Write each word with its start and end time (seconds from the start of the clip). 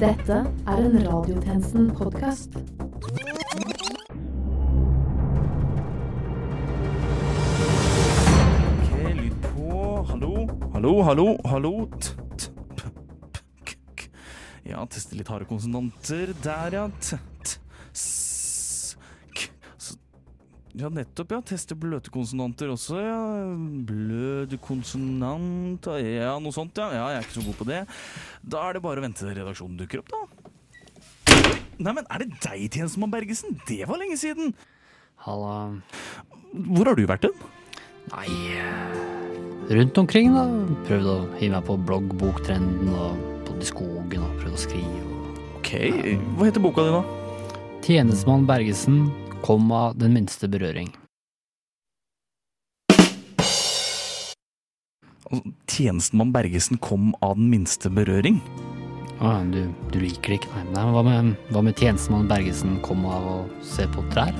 Dette 0.00 0.32
er 0.66 0.78
en 0.80 0.94
Radiotjenesten-podkast. 1.04 2.54
Ok, 8.80 8.94
lyd 9.18 9.36
på. 9.44 9.74
Hallo, 10.08 10.46
hallo, 10.72 10.92
hallo, 11.04 11.26
hallo. 11.44 11.72
T, 12.00 12.16
t, 12.40 12.48
p, 12.78 12.88
p, 13.34 13.42
k, 13.68 13.76
k. 13.92 14.08
Ja, 14.70 14.86
teste 14.88 15.20
litt 15.20 15.28
harde 15.28 15.44
konsonanter. 15.50 16.32
Der, 16.46 16.78
ja. 16.78 16.88
T, 17.04 17.20
t, 17.44 17.60
s, 17.92 18.96
k. 19.36 19.52
Så, 19.76 20.00
ja, 20.80 20.88
nettopp, 20.92 21.32
ja. 21.36 21.40
Teste 21.46 21.76
bløte 21.78 22.10
konsonanter 22.14 22.70
også, 22.72 22.98
ja. 23.00 23.18
Bløde 23.86 24.58
konsonant 24.64 25.86
Ja, 26.00 26.34
noe 26.42 26.52
sånt, 26.56 26.76
ja. 26.80 26.90
Ja, 26.96 27.06
jeg 27.14 27.20
er 27.20 27.26
ikke 27.28 27.38
så 27.40 27.46
god 27.46 27.58
på 27.60 27.68
det. 27.70 27.80
Da 28.42 28.64
er 28.68 28.76
det 28.78 28.82
bare 28.84 29.02
å 29.02 29.04
vente 29.06 29.22
til 29.24 29.34
redaksjonen 29.36 29.78
dukker 29.80 30.02
opp, 30.02 30.10
da. 30.14 30.20
Nei, 31.80 31.92
men 31.96 32.04
er 32.12 32.24
det 32.24 32.30
deg, 32.44 32.66
Tjenestemann 32.74 33.12
Bergesen? 33.12 33.54
Det 33.68 33.82
var 33.88 34.00
lenge 34.02 34.18
siden. 34.20 34.52
Halla. 35.24 35.54
Hvor 36.52 36.90
har 36.90 36.96
du 36.98 37.06
vært 37.08 37.24
hen? 37.28 37.36
Nei 38.10 38.26
Rundt 39.70 39.98
omkring, 40.02 40.32
da. 40.34 40.44
Prøvd 40.88 41.06
å 41.06 41.16
hive 41.38 41.54
meg 41.54 41.66
på 41.68 41.76
bloggboktrenden 41.86 42.88
og 42.90 43.20
bodd 43.46 43.62
i 43.62 43.68
skogen 43.68 44.24
og 44.26 44.32
prøvd 44.40 44.56
å 44.56 44.62
skrive. 44.64 45.00
og- 45.06 45.56
Ok, 45.60 45.70
hva 46.36 46.48
heter 46.48 46.60
boka 46.64 46.82
di, 46.82 46.90
da? 46.90 47.02
Tjenestemann 47.86 48.46
Bergesen, 48.48 49.04
komma 49.44 49.90
den 49.98 50.14
minste 50.16 50.48
berøring. 50.50 50.92
Altså, 55.30 55.52
Tjenestemann 55.70 56.32
Bergesen 56.34 56.80
kom 56.82 57.12
av 57.22 57.36
den 57.38 57.50
minste 57.52 57.90
berøring. 57.94 58.40
Ah, 59.20 59.42
du, 59.44 59.68
du 59.92 59.98
liker 60.00 60.32
det 60.32 60.40
ikke, 60.40 60.50
nei. 60.56 60.64
nei 60.72 60.82
men 60.86 60.94
hva 60.96 61.04
med, 61.04 61.34
hva 61.52 61.62
med 61.66 61.76
tjenestemann 61.76 62.28
Bergesen 62.30 62.78
kom 62.82 63.04
av 63.04 63.26
å 63.28 63.38
se 63.68 63.84
på 63.92 64.02
trær? 64.14 64.32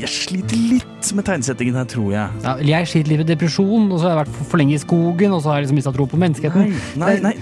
Jeg 0.00 0.08
sliter 0.08 0.56
litt 0.70 1.10
med 1.12 1.26
tegnsettingen 1.28 1.76
her, 1.76 1.88
tror 1.88 2.08
jeg. 2.14 2.40
Ja, 2.40 2.54
jeg 2.64 2.88
sliter 2.88 3.12
litt 3.12 3.20
med 3.20 3.28
depresjon, 3.28 3.90
og 3.90 3.98
så 3.98 4.08
har 4.08 4.14
jeg 4.14 4.22
vært 4.22 4.36
for, 4.38 4.48
for 4.54 4.62
lenge 4.62 4.78
i 4.78 4.80
skogen, 4.80 5.34
og 5.36 5.42
så 5.44 5.52
har 5.52 5.60
jeg 5.60 5.68
liksom 5.68 5.80
mista 5.82 5.92
tro 5.92 6.08
på 6.08 6.20
menneskeheten. 6.20 6.72
Nei, 7.02 7.16
nei. 7.20 7.34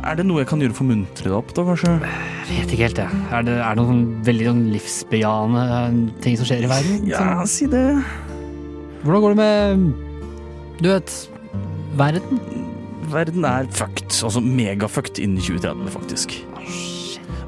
Er 0.00 0.16
det 0.16 0.24
noe 0.24 0.40
jeg 0.40 0.48
kan 0.48 0.64
gjøre 0.64 0.78
for 0.78 0.88
å 0.88 0.94
muntre 0.94 1.28
deg 1.28 1.36
opp, 1.36 1.52
da, 1.52 1.66
kanskje? 1.68 1.98
Vet 2.52 2.72
ikke 2.74 2.86
helt, 2.86 2.98
jeg. 3.00 3.20
Er 3.32 3.44
det, 3.46 3.54
er 3.58 3.74
det 3.74 3.80
noen 3.80 3.90
sånn 3.90 4.04
veldig 4.26 4.46
noen 4.50 4.62
livsbejaende 4.74 5.62
eh, 5.78 5.98
ting 6.24 6.36
som 6.38 6.48
skjer 6.48 6.66
i 6.66 6.70
verden? 6.70 6.98
Ja, 7.08 7.22
Sånn, 7.22 7.50
si 7.50 7.68
det. 7.72 7.84
hvordan 9.02 9.24
går 9.24 9.34
det 9.34 9.38
med 9.40 9.86
Du 10.82 10.88
vet 10.92 11.14
verden? 11.98 12.42
Verden 13.12 13.44
er 13.48 13.66
fucked. 13.76 14.08
Altså 14.24 14.40
megafucked 14.44 15.18
innen 15.20 15.40
2030, 15.42 15.88
faktisk. 15.92 16.36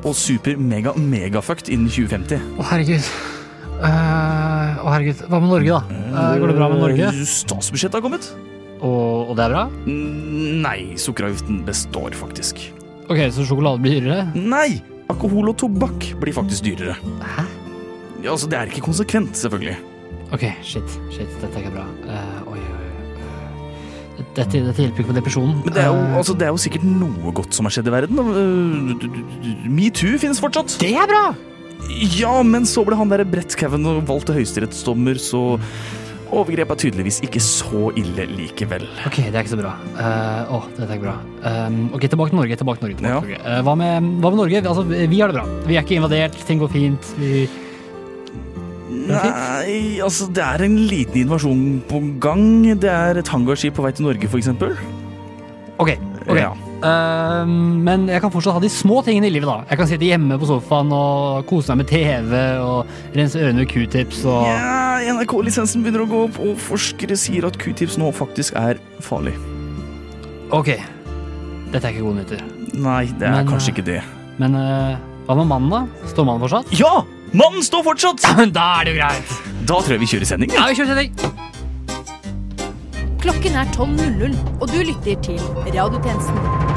Og 0.04 0.12
super-mega-megafucked 0.18 1.70
innen 1.72 1.88
2050. 1.88 2.42
Å, 2.60 2.66
herregud. 2.72 3.06
Uh, 3.80 4.82
Å, 4.84 4.88
herregud. 4.92 5.22
Hva 5.30 5.40
med 5.40 5.48
Norge, 5.54 5.78
da? 5.78 6.00
Uh, 6.12 6.34
går 6.42 6.52
det 6.52 6.56
bra 6.58 6.68
med 6.72 6.82
Norge? 6.84 7.08
Eh, 7.12 7.22
Statsbudsjettet 7.28 7.96
har 7.96 8.04
kommet. 8.04 8.28
Og, 8.84 9.30
og 9.30 9.36
det 9.38 9.46
er 9.46 9.54
bra? 9.54 9.64
Nei, 9.88 10.78
sukkeravgiften 11.00 11.62
består 11.64 12.12
faktisk. 12.18 12.60
Ok, 13.08 13.20
så 13.32 13.44
sjokolade 13.48 13.80
blir 13.84 13.96
dyrere? 14.02 14.26
Nei! 14.36 14.82
Alkohol 15.12 15.50
og 15.52 15.58
tobakk 15.60 16.06
blir 16.20 16.36
faktisk 16.36 16.64
dyrere. 16.64 16.96
Hæ? 17.20 17.44
Ja, 18.24 18.32
altså, 18.32 18.48
Det 18.48 18.58
er 18.58 18.70
ikke 18.70 18.86
konsekvent, 18.86 19.36
selvfølgelig. 19.36 19.76
Ok, 20.32 20.46
shit. 20.62 20.88
Shit, 21.12 21.28
dette 21.42 21.52
er 21.52 21.64
ikke 21.66 21.74
bra. 21.76 21.84
Uh, 22.08 22.52
oi, 22.54 22.58
oi, 22.58 22.78
oi. 22.78 24.22
Dette, 24.34 24.62
dette 24.64 24.80
hjelper 24.80 25.02
ikke 25.02 25.10
på 25.12 25.16
depresjonen. 25.18 25.58
Men 25.66 25.74
det 25.76 25.82
er, 25.82 25.90
jo, 25.92 25.98
uh, 26.00 26.16
altså, 26.20 26.34
det 26.38 26.46
er 26.46 26.54
jo 26.54 26.62
sikkert 26.64 26.86
noe 26.88 27.34
godt 27.36 27.54
som 27.54 27.68
har 27.68 27.74
skjedd 27.76 27.90
i 27.90 27.94
verden. 27.94 28.22
Uh, 28.24 29.68
Metoo 29.68 30.16
finnes 30.22 30.40
fortsatt. 30.42 30.78
det 30.80 30.94
er 30.96 31.10
bra! 31.10 31.26
Ja, 32.16 32.38
men 32.46 32.64
så 32.64 32.80
ble 32.86 32.96
han 32.96 33.10
der 33.12 33.26
Brett 33.28 33.52
Cavan 33.60 33.84
valgt 34.08 34.30
til 34.30 34.38
høyesterettsdommer, 34.38 35.20
så 35.20 35.58
overgrep 36.40 36.72
er 36.74 36.80
tydeligvis 36.80 37.20
ikke 37.26 37.40
så 37.42 37.88
ille 38.00 38.26
likevel. 38.34 38.86
Ok, 39.08 39.20
det 39.22 39.34
er 39.34 39.42
ikke 39.44 39.54
så 39.54 39.60
bra. 39.60 39.74
Uh, 39.96 40.54
oh, 40.58 40.68
dette 40.76 40.88
er 40.88 40.96
ikke 40.98 41.06
bra. 41.08 41.16
Um, 41.44 41.78
ok, 41.94 42.08
tilbake 42.10 42.34
til 42.34 42.40
Norge. 42.40 42.56
tilbake 42.60 42.80
til 42.80 42.88
Norge, 42.88 42.96
tilbake 42.98 43.14
Ja. 43.14 43.20
til 43.20 43.30
Norge. 43.30 43.42
Uh, 43.44 43.62
hva, 43.66 43.76
med, 43.80 44.10
hva 44.22 44.32
med 44.34 44.40
Norge? 44.42 44.64
Altså, 44.64 44.82
vi 44.84 45.20
har 45.20 45.32
det 45.32 45.38
bra. 45.38 45.46
Vi 45.68 45.76
er 45.76 45.86
ikke 45.86 46.00
invadert, 46.00 46.38
ting 46.48 46.60
går 46.62 46.74
fint. 46.74 47.14
Vi... 47.18 47.46
Nei, 49.04 50.00
altså 50.00 50.30
det 50.32 50.44
er 50.44 50.64
en 50.64 50.76
liten 50.88 51.24
invasjon 51.24 51.64
på 51.90 52.00
gang. 52.22 52.44
Det 52.80 52.90
er 52.90 53.20
et 53.20 53.28
hangarskip 53.28 53.76
på 53.76 53.84
vei 53.84 53.92
til 53.92 54.06
Norge, 54.06 54.30
eksempel. 54.38 54.76
Ok, 55.78 55.96
ok. 56.28 56.38
Ja. 56.38 56.54
Eh, 56.84 57.52
men 57.86 58.06
jeg 58.10 58.20
kan 58.20 58.32
fortsatt 58.32 58.58
ha 58.58 58.62
de 58.62 58.70
små 58.72 59.00
tingene 59.06 59.30
i 59.30 59.32
livet, 59.32 59.48
da. 59.48 59.64
Jeg 59.70 59.80
kan 59.80 59.88
sitte 59.88 60.08
hjemme 60.08 60.36
på 60.40 60.48
sofaen 60.50 60.92
og 60.94 61.46
kose 61.48 61.72
meg 61.72 61.84
med 61.84 61.90
TV 61.92 62.34
og 62.60 63.14
rense 63.16 63.40
ørene 63.40 63.62
med 63.62 63.70
q-tips 63.70 64.24
og 64.28 64.44
Ja, 64.50 65.14
NRK-lisensen 65.14 65.84
begynner 65.84 66.04
å 66.04 66.10
gå 66.10 66.20
opp, 66.28 66.40
og 66.44 66.60
forskere 66.60 67.16
sier 67.20 67.48
at 67.48 67.56
q-tips 67.60 67.96
nå 68.00 68.10
faktisk 68.14 68.56
er 68.60 68.80
farlig. 69.04 69.34
Ok. 70.54 70.74
Dette 71.72 71.88
er 71.88 71.90
ikke 71.94 72.04
gode 72.04 72.20
nyheter. 72.20 72.44
Nei, 72.74 73.04
det 73.18 73.26
er 73.30 73.40
Men, 73.40 73.48
kanskje 73.48 73.72
eh, 73.72 73.74
ikke 73.74 73.86
det. 73.88 74.00
Men 74.42 74.58
eh, 74.58 75.00
hva 75.26 75.38
med 75.40 75.48
mannen, 75.50 75.72
da? 75.72 76.10
Står 76.12 76.28
mannen 76.28 76.44
fortsatt? 76.44 76.74
Ja! 76.78 76.94
Mannen 77.34 77.64
står 77.66 77.82
fortsatt! 77.88 78.22
Ja, 78.28 78.36
men 78.38 78.52
da 78.54 78.68
er 78.78 78.86
det 78.86 78.94
jo 78.94 79.00
greit. 79.00 79.34
Da 79.64 79.80
tror 79.80 79.96
jeg 79.96 80.04
vi 80.04 80.10
kjører 80.12 80.28
sending. 80.34 80.52
Ja, 80.54 80.68
vi 80.68 80.78
kjører 80.78 80.92
sending. 80.92 81.42
Klokken 83.24 83.56
er 83.56 83.70
12.00, 83.72 84.36
og 84.60 84.68
du 84.68 84.78
lytter 84.84 85.16
til 85.24 85.40
Radiotjenesten. 85.72 86.73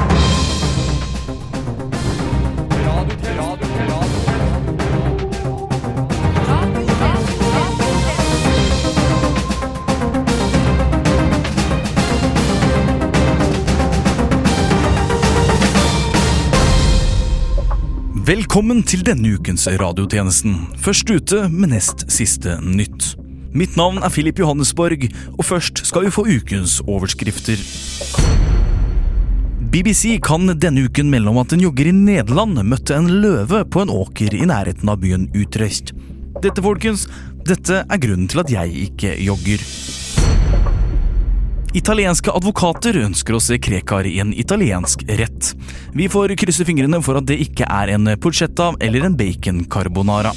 Velkommen 18.28 18.82
til 18.84 19.00
denne 19.06 19.30
ukens 19.38 19.62
radiotjenesten. 19.80 20.56
Først 20.76 21.08
ute 21.08 21.46
med 21.48 21.70
nest 21.72 22.04
siste 22.12 22.58
nytt. 22.60 23.14
Mitt 23.56 23.78
navn 23.80 24.02
er 24.04 24.12
Filip 24.12 24.42
Johannesborg, 24.42 25.06
og 25.38 25.44
først 25.48 25.80
skal 25.88 26.04
vi 26.04 26.12
få 26.12 26.26
ukens 26.28 26.82
overskrifter. 26.84 28.47
BBC 29.68 30.20
kan 30.22 30.46
denne 30.58 30.80
uken 30.80 31.10
melde 31.10 31.28
om 31.28 31.38
at 31.42 31.52
en 31.52 31.60
jogger 31.60 31.90
i 31.90 31.92
Nederland 31.92 32.56
møtte 32.64 32.94
en 32.96 33.08
løve 33.20 33.66
på 33.68 33.82
en 33.82 33.90
åker 33.92 34.32
i 34.32 34.46
nærheten 34.48 34.88
av 34.88 35.02
byen 35.02 35.26
Utrecht. 35.36 35.92
Dette, 36.40 36.62
folkens, 36.64 37.04
dette 37.44 37.82
er 37.84 38.00
grunnen 38.00 38.30
til 38.32 38.40
at 38.40 38.52
jeg 38.54 38.86
ikke 38.86 39.10
jogger. 39.20 39.64
Italienske 41.76 42.32
advokater 42.32 42.96
ønsker 43.02 43.36
å 43.36 43.42
se 43.44 43.58
Krekar 43.60 44.08
i 44.08 44.16
en 44.22 44.32
italiensk 44.32 45.04
rett. 45.20 45.52
Vi 45.92 46.08
får 46.08 46.32
krysse 46.40 46.64
fingrene 46.64 47.02
for 47.04 47.20
at 47.20 47.28
det 47.28 47.36
ikke 47.44 47.68
er 47.68 47.92
en 47.92 48.08
porchetta 48.16 48.70
eller 48.80 49.04
en 49.04 49.20
bacon 49.20 49.66
carbonara. 49.68 50.32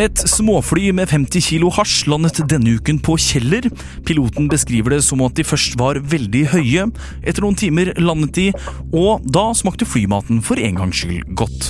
Et 0.00 0.16
småfly 0.16 0.88
med 0.96 1.10
50 1.10 1.44
kilo 1.44 1.68
hasj 1.76 2.06
landet 2.08 2.38
denne 2.48 2.78
uken 2.78 2.96
på 3.04 3.18
Kjeller. 3.20 3.66
Piloten 4.08 4.48
beskriver 4.48 4.94
det 4.94 5.02
som 5.04 5.20
at 5.26 5.36
de 5.36 5.44
først 5.44 5.76
var 5.80 6.00
veldig 6.00 6.46
høye. 6.54 6.86
Etter 7.20 7.44
noen 7.44 7.58
timer 7.60 7.92
landet 8.00 8.32
de, 8.38 8.46
og 8.88 9.20
da 9.28 9.50
smakte 9.56 9.88
flymaten 9.88 10.40
for 10.44 10.56
en 10.56 10.80
gangs 10.80 11.02
skyld 11.02 11.28
godt. 11.36 11.68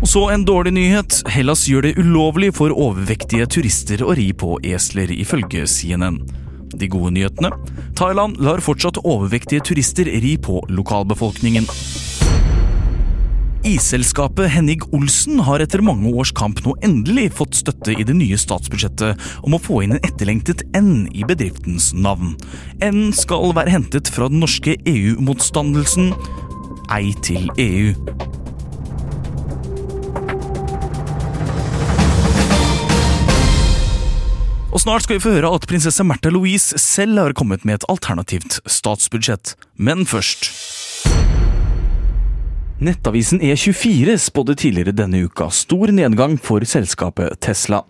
Og 0.00 0.08
så 0.08 0.22
en 0.32 0.46
dårlig 0.48 0.74
nyhet. 0.76 1.20
Hellas 1.32 1.66
gjør 1.68 1.90
det 1.90 1.98
ulovlig 2.00 2.54
for 2.56 2.72
overvektige 2.72 3.46
turister 3.48 4.04
å 4.04 4.16
ri 4.16 4.30
på 4.36 4.56
esler, 4.64 5.12
ifølge 5.12 5.68
CNN. 5.68 6.22
De 6.74 6.88
gode 6.90 7.12
nyhetene? 7.14 7.52
Thailand 7.96 8.40
lar 8.40 8.64
fortsatt 8.64 9.02
overvektige 9.04 9.64
turister 9.64 10.08
ri 10.08 10.34
på 10.40 10.62
lokalbefolkningen. 10.72 11.68
Isselskapet 13.64 14.50
Henning 14.52 14.82
Olsen 14.92 15.38
har 15.40 15.62
etter 15.64 15.80
mange 15.80 16.10
års 16.12 16.34
kamp 16.36 16.58
nå 16.66 16.74
endelig 16.84 17.30
fått 17.38 17.56
støtte 17.56 17.94
i 17.96 18.04
det 18.04 18.12
nye 18.12 18.36
statsbudsjettet 18.36 19.22
om 19.40 19.56
å 19.56 19.60
få 19.62 19.78
inn 19.86 19.94
en 19.96 20.04
etterlengtet 20.04 20.66
N 20.76 21.06
i 21.16 21.24
bedriftens 21.24 21.94
navn. 21.96 22.34
N 22.84 23.08
skal 23.16 23.54
være 23.56 23.72
hentet 23.72 24.10
fra 24.12 24.28
den 24.28 24.44
norske 24.44 24.76
EU-motstandelsen 24.84 26.12
Ei 26.92 27.14
til 27.24 27.48
EU. 27.56 27.94
Og 34.74 34.82
snart 34.82 35.06
skal 35.06 35.16
vi 35.16 35.24
få 35.24 35.38
høre 35.38 35.56
at 35.56 35.64
prinsesse 35.70 36.04
Märtha 36.04 36.28
Louise 36.34 36.76
selv 36.82 37.16
har 37.22 37.38
kommet 37.38 37.64
med 37.64 37.80
et 37.80 37.88
alternativt 37.88 38.60
statsbudsjett. 38.68 39.56
Men 39.80 40.04
først 40.04 40.52
Nettavisen 42.78 43.40
E24 43.40 44.16
spådde 44.18 44.54
tidligere 44.54 44.92
denne 44.92 45.22
uka 45.24 45.46
stor 45.50 45.92
nedgang 45.94 46.34
for 46.42 46.64
selskapet 46.66 47.40
Tesla. 47.40 47.84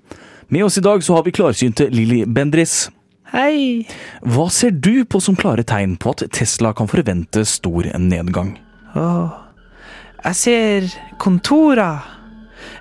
Med 0.48 0.64
oss 0.64 0.78
i 0.78 0.80
dag 0.84 1.04
så 1.04 1.16
har 1.16 1.24
vi 1.24 1.32
klarsynte 1.32 1.88
Lilly 1.88 2.24
Bendris. 2.26 2.90
Hei. 3.32 3.86
Hva 4.20 4.50
ser 4.52 4.70
du 4.76 5.04
på 5.08 5.20
som 5.24 5.36
klare 5.36 5.64
tegn 5.64 5.96
på 5.96 6.12
at 6.12 6.26
Tesla 6.36 6.74
kan 6.76 6.90
forvente 6.90 7.46
stor 7.48 7.88
nedgang? 7.98 8.58
Åh. 8.94 9.32
Jeg 10.24 10.36
ser 10.36 10.90
kontorer. 11.18 12.04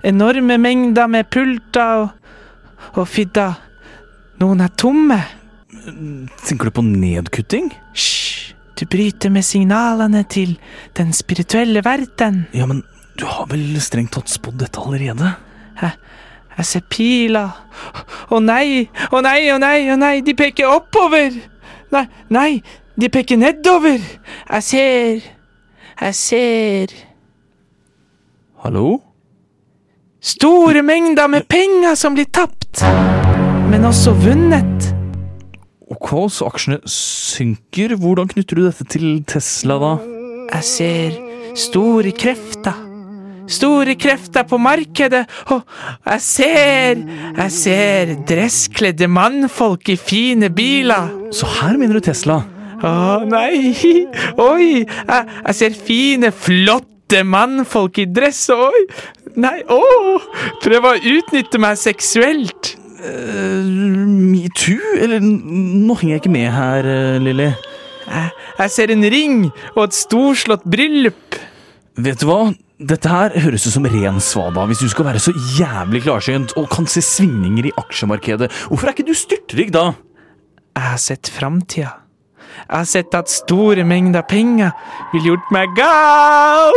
Enorme 0.03 0.57
mengder 0.59 1.07
med 1.07 1.31
pulter 1.31 2.03
og, 2.03 2.11
og. 2.99 3.55
Noen 4.43 4.61
er 4.61 4.75
tomme. 4.75 5.21
Tenker 6.43 6.67
du 6.67 6.75
på 6.75 6.83
nedkutting? 6.85 7.71
Hysj, 7.95 8.32
du 8.83 8.87
bryter 8.89 9.31
med 9.31 9.45
signalene 9.47 10.23
til 10.27 10.57
den 10.97 11.13
spirituelle 11.15 11.83
verden. 11.85 12.45
Ja, 12.53 12.65
men 12.67 12.83
du 13.19 13.25
har 13.25 13.47
vel 13.47 13.79
strengt 13.81 14.11
tatt 14.17 14.31
spådd 14.31 14.59
dette 14.59 14.81
allerede? 14.81 15.35
Jeg 16.53 16.65
ser 16.67 16.81
piler. 16.91 17.53
Å 18.27 18.39
nei, 18.43 18.89
å 19.09 19.21
nei, 19.23 19.47
å 19.53 19.59
nei, 19.61 19.87
å 19.89 19.95
nei, 19.97 20.17
de 20.21 20.35
peker 20.35 20.67
oppover. 20.67 21.37
Nei, 21.95 22.03
nei, 22.29 22.49
de 22.99 23.09
peker 23.09 23.39
nedover. 23.39 24.03
Jeg 24.49 24.63
ser 24.67 25.31
Jeg 26.01 26.15
ser 26.15 26.93
Hallo? 28.63 29.01
store 30.23 30.81
mengder 30.81 31.27
med 31.27 31.47
penger 31.47 31.95
som 31.95 32.15
blir 32.15 32.25
tapt, 32.31 32.83
men 33.69 33.85
også 33.85 34.13
vunnet. 34.23 35.02
Ok, 35.93 36.09
så 36.33 36.47
aksjene 36.49 36.79
synker. 36.89 37.93
Hvordan 38.01 38.31
knytter 38.31 38.57
du 38.57 38.65
dette 38.65 38.85
til 38.89 39.21
Tesla, 39.29 39.77
da? 39.81 39.91
Jeg 40.53 40.65
ser 40.69 41.19
store 41.59 42.13
krefter. 42.17 42.79
Store 43.53 43.93
krefter 43.99 44.45
på 44.47 44.57
markedet, 44.57 45.25
og 45.51 45.65
jeg 46.07 46.21
ser 46.23 47.01
Jeg 47.35 47.51
ser 47.51 48.13
dresskledde 48.29 49.09
mannfolk 49.11 49.89
i 49.91 49.97
fine 49.99 50.49
biler. 50.49 51.11
Så 51.35 51.49
her 51.59 51.77
mener 51.77 51.99
du 51.99 52.07
Tesla? 52.07 52.39
Å 52.83 53.23
nei! 53.27 53.75
Oi! 54.39 54.83
Jeg, 54.83 55.27
jeg 55.47 55.55
ser 55.59 55.75
fine, 55.75 56.31
flotte 56.31 57.23
mannfolk 57.27 57.99
i 58.01 58.07
dress. 58.09 58.47
Oi! 58.55 58.85
Nei, 59.35 59.59
å! 59.67 59.81
Prøv 60.63 60.89
å 60.89 60.95
utnytte 60.97 61.61
meg 61.61 61.79
seksuelt. 61.81 62.73
Uh, 63.03 64.07
Metoo? 64.07 64.79
Eller 65.03 65.19
nå 65.19 65.95
henger 65.99 66.15
jeg 66.15 66.21
ikke 66.23 66.33
med 66.33 66.49
her, 66.55 66.87
uh, 66.87 67.17
Lilly. 67.23 67.49
Jeg, 68.03 68.29
jeg 68.59 68.71
ser 68.71 68.93
en 68.93 69.07
ring 69.11 69.39
og 69.75 69.81
et 69.85 69.97
storslått 69.97 70.63
bryllup. 70.69 71.39
Vet 71.99 72.21
du 72.23 72.29
hva? 72.29 72.39
Dette 72.83 73.07
her 73.11 73.35
høres 73.43 73.67
ut 73.67 73.75
som 73.75 73.87
ren 73.87 74.19
svada. 74.23 74.65
Hvis 74.67 74.81
du 74.83 74.87
skal 74.91 75.07
være 75.07 75.21
så 75.23 75.31
jævlig 75.57 76.03
klarsynt 76.07 76.55
og 76.59 76.69
kan 76.71 76.87
se 76.89 77.03
svingninger 77.05 77.69
i 77.69 77.75
aksjemarkedet, 77.79 78.49
hvorfor 78.67 78.89
er 78.89 78.95
ikke 78.95 79.07
du 79.07 79.15
styrtrik 79.17 79.71
da? 79.75 79.91
Jeg 80.73 80.89
har 80.89 81.01
sett 81.01 81.29
framtida. 81.31 81.91
Jeg 82.63 82.77
har 82.79 82.87
sett 82.89 83.15
at 83.17 83.31
store 83.31 83.83
mengder 83.87 84.23
penger 84.29 84.71
ville 85.13 85.33
gjort 85.33 85.51
meg 85.53 85.75
gal. 85.77 86.73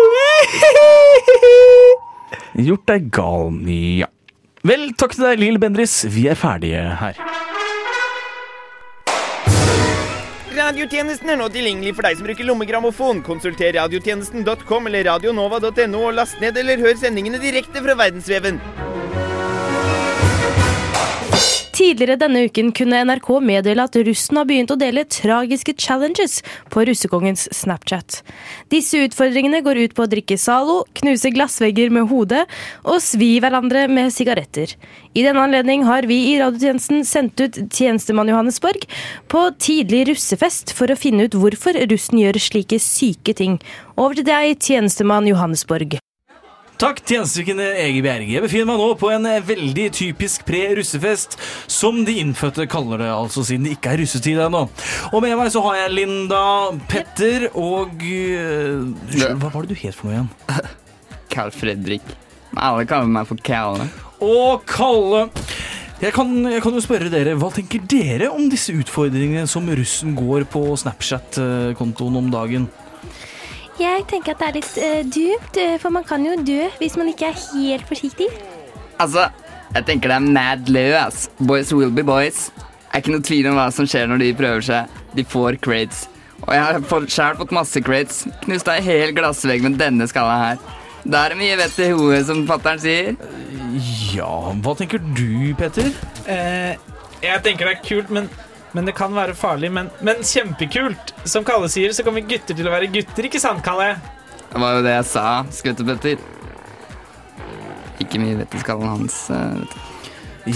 Gjort 2.67 2.87
deg 2.89 3.09
gal, 3.13 3.57
ja. 4.01 4.11
Vel, 4.67 4.89
takk 4.99 5.13
til 5.15 5.23
deg, 5.29 5.39
Lill 5.39 5.59
Bendris. 5.63 6.01
Vi 6.11 6.25
er 6.27 6.39
ferdige 6.39 6.81
her. 6.99 7.19
Radiotjenesten 10.57 11.31
er 11.31 11.39
nå 11.39 11.47
tilgjengelig 11.53 11.93
for 11.95 12.09
deg 12.09 12.17
som 12.19 12.27
bruker 12.27 12.49
lommegrammofon. 12.49 13.21
Konsulter 13.27 13.77
radiotjenesten.com 13.77 14.89
eller 14.91 15.07
radionova.no 15.07 16.01
og 16.09 16.17
last 16.17 16.41
ned 16.43 16.59
eller 16.59 16.83
hør 16.83 16.97
sendingene 16.99 17.39
direkte 17.43 17.85
fra 17.85 17.95
verdensveven. 18.01 18.59
Tidligere 21.77 22.17
denne 22.17 22.47
uken 22.49 22.71
kunne 22.73 23.03
NRK 23.05 23.27
meddele 23.45 23.85
at 23.85 23.97
russen 24.07 24.39
har 24.41 24.47
begynt 24.49 24.71
å 24.73 24.79
dele 24.81 25.03
tragiske 25.13 25.75
challenges 25.77 26.39
på 26.73 26.87
russekongens 26.89 27.51
Snapchat. 27.53 28.23
Disse 28.73 29.03
utfordringene 29.05 29.61
går 29.67 29.83
ut 29.83 29.97
på 29.99 30.07
å 30.07 30.09
drikke 30.09 30.39
Zalo, 30.41 30.79
knuse 30.97 31.35
glassvegger 31.37 31.93
med 31.93 32.09
hodet 32.09 32.47
og 32.81 33.03
svi 33.05 33.35
hverandre 33.45 33.85
med 33.93 34.15
sigaretter. 34.15 34.73
I 35.13 35.27
denne 35.27 35.45
anledning 35.45 35.85
har 35.85 36.09
vi 36.09 36.23
i 36.31 36.39
radiotjenesten 36.41 37.05
sendt 37.05 37.45
ut 37.45 37.61
tjenestemann 37.69 38.33
Johannesborg 38.33 38.89
på 39.29 39.45
tidlig 39.61 40.07
russefest 40.15 40.73
for 40.73 40.89
å 40.89 40.97
finne 40.97 41.29
ut 41.29 41.37
hvorfor 41.37 41.77
russen 41.93 42.25
gjør 42.25 42.41
slike 42.41 42.81
syke 42.81 43.37
ting. 43.37 43.61
Over 44.01 44.17
til 44.17 44.31
deg, 44.33 44.57
tjenestemann 44.65 45.29
Johannesborg. 45.29 46.01
Takk, 46.77 46.99
tjenestevikende 47.09 47.71
Ege 47.81 48.03
Bjerge. 48.05 48.33
Jeg 48.35 48.45
befinner 48.45 48.67
meg 48.69 48.81
nå 48.83 48.87
på 49.01 49.09
en 49.09 49.25
eh, 49.31 49.41
veldig 49.49 49.87
typisk 49.97 50.43
pre-russefest, 50.45 51.39
som 51.73 52.03
de 52.05 52.19
innfødte 52.21 52.67
kaller 52.69 53.01
det, 53.01 53.09
altså 53.15 53.47
siden 53.49 53.65
det 53.65 53.79
ikke 53.79 53.95
er 53.95 54.03
russetid 54.03 54.43
ennå. 54.45 54.67
Og 55.09 55.25
med 55.25 55.33
meg 55.41 55.49
så 55.55 55.63
har 55.65 55.79
jeg 55.81 55.95
Linda, 55.95 56.43
Petter 56.91 57.49
og 57.55 57.97
eh, 58.05 58.77
Unnskyld, 58.77 59.41
hva 59.41 59.53
var 59.55 59.65
det 59.65 59.73
du 59.73 59.81
het 59.87 59.97
for 59.97 60.11
noe 60.11 60.19
igjen? 60.19 60.69
Carl 61.33 61.57
Fredrik. 61.57 62.13
Alle 62.53 62.85
kaller 62.89 63.09
meg 63.09 63.33
for 63.33 63.41
Kalle. 63.41 63.89
Og 64.21 64.69
Kalle. 64.69 65.31
Jeg 66.05 66.13
kan, 66.13 66.29
jeg 66.45 66.61
kan 66.61 66.77
jo 66.77 66.85
spørre 66.85 67.09
dere, 67.09 67.39
Hva 67.41 67.49
tenker 67.57 67.81
dere 67.89 68.29
om 68.29 68.51
disse 68.53 68.75
utfordringene 68.77 69.49
som 69.49 69.65
russen 69.65 70.13
går 70.19 70.45
på 70.53 70.69
Snapchat-kontoen 70.85 72.21
om 72.21 72.29
dagen? 72.35 72.69
Jeg 73.77 74.07
tenker 74.09 74.33
at 74.33 74.41
det 74.41 74.47
er 74.47 74.55
litt 74.57 74.77
eh, 74.81 75.01
dumt, 75.05 75.59
eh, 75.61 75.75
for 75.81 75.93
man 75.93 76.05
kan 76.09 76.23
jo 76.25 76.37
dø 76.41 76.63
hvis 76.81 76.97
man 76.97 77.11
ikke 77.13 77.29
er 77.29 77.41
helt 77.53 77.89
forsiktig. 77.89 78.29
Altså, 79.03 79.27
jeg 79.75 79.85
tenker 79.85 80.09
det 80.09 80.17
er 80.17 80.29
mad 80.33 80.71
lø, 80.73 80.87
ass. 80.97 81.27
Boys 81.37 81.73
will 81.77 81.93
be 81.93 82.05
boys. 82.07 82.47
Er 82.89 83.03
ikke 83.03 83.13
noe 83.13 83.27
tvil 83.27 83.51
om 83.51 83.59
hva 83.59 83.67
som 83.75 83.89
skjer 83.89 84.09
når 84.09 84.23
de 84.23 84.31
prøver 84.39 84.65
seg. 84.65 84.97
De 85.13 85.25
får 85.29 85.59
crates. 85.61 86.07
Og 86.47 86.55
jeg 86.55 86.63
har 86.65 87.07
sjæl 87.13 87.37
fått 87.37 87.53
masse 87.57 87.83
crates. 87.85 88.25
Knust 88.47 88.69
ei 88.73 88.81
hel 88.87 89.13
glassvegg 89.17 89.65
med 89.67 89.77
denne 89.81 90.09
skalla 90.09 90.39
her. 90.41 90.65
Da 91.07 91.27
er 91.27 91.35
det 91.35 91.41
mye 91.43 91.59
vett 91.61 91.77
i 91.85 91.93
hodet, 91.93 92.25
som 92.27 92.43
fatter'n 92.49 92.81
sier. 92.83 93.13
Ja, 94.17 94.31
hva 94.65 94.73
tenker 94.79 95.03
du, 95.15 95.53
Petter? 95.59 95.93
Eh, 96.25 96.81
jeg 97.23 97.43
tenker 97.45 97.69
det 97.69 97.77
er 97.77 97.85
kult, 97.85 98.11
men, 98.15 98.31
men 98.77 98.87
det 98.89 98.95
kan 98.99 99.15
være 99.17 99.35
farlig. 99.37 99.73
Men, 99.73 99.89
men 100.05 100.21
kjempekult. 100.27 101.15
Som 101.25 101.47
Kalle 101.49 101.71
sier, 101.73 101.95
så 101.97 102.05
kommer 102.07 102.25
gutter 102.29 102.57
til 102.57 102.69
å 102.69 102.75
være 102.77 102.91
gutter, 102.93 103.27
ikke 103.31 103.41
sant, 103.43 103.65
Kalle? 103.65 103.95
Det 104.47 104.61
var 104.63 104.77
jo 104.79 104.85
det 104.87 104.93
jeg 104.99 105.09
sa, 105.11 105.27
Skuttepetter. 105.53 106.21
Ikke 108.05 108.21
mye 108.21 108.37
vett 108.43 108.55
i 108.55 108.61
skallen 108.63 108.91
hans. 108.93 109.19
eh, 109.33 109.61
vet 109.63 109.73
du. 109.75 109.93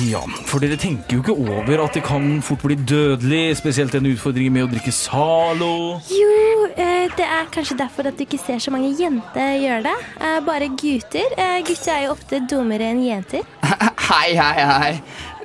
Ja, 0.06 0.20
for 0.46 0.62
dere 0.62 0.76
tenker 0.78 1.16
jo 1.16 1.22
ikke 1.24 1.34
over 1.34 1.80
at 1.82 1.96
det 1.96 2.04
kan 2.06 2.36
fort 2.46 2.62
bli 2.62 2.76
dødelig, 2.86 3.56
spesielt 3.58 3.90
den 3.96 4.06
utfordringen 4.12 4.54
med 4.54 4.68
å 4.68 4.70
drikke 4.70 4.92
Zalo. 4.94 5.72
Jo, 6.14 6.68
eh, 6.76 7.08
det 7.18 7.26
er 7.26 7.48
kanskje 7.50 7.74
derfor 7.80 8.06
at 8.06 8.14
du 8.20 8.22
ikke 8.22 8.38
ser 8.38 8.60
så 8.62 8.70
mange 8.70 8.92
jenter 9.00 9.56
gjøre 9.58 9.88
det. 9.88 9.96
Eh, 10.20 10.36
bare 10.46 10.68
gutter. 10.78 11.34
Gutter 11.66 11.96
er 11.96 12.04
jo 12.04 12.12
ofte 12.14 12.38
dummere 12.52 12.92
enn 12.92 13.02
jenter. 13.08 13.42
Hei, 14.10 14.30
hei, 14.34 14.62
hei. 14.66 14.94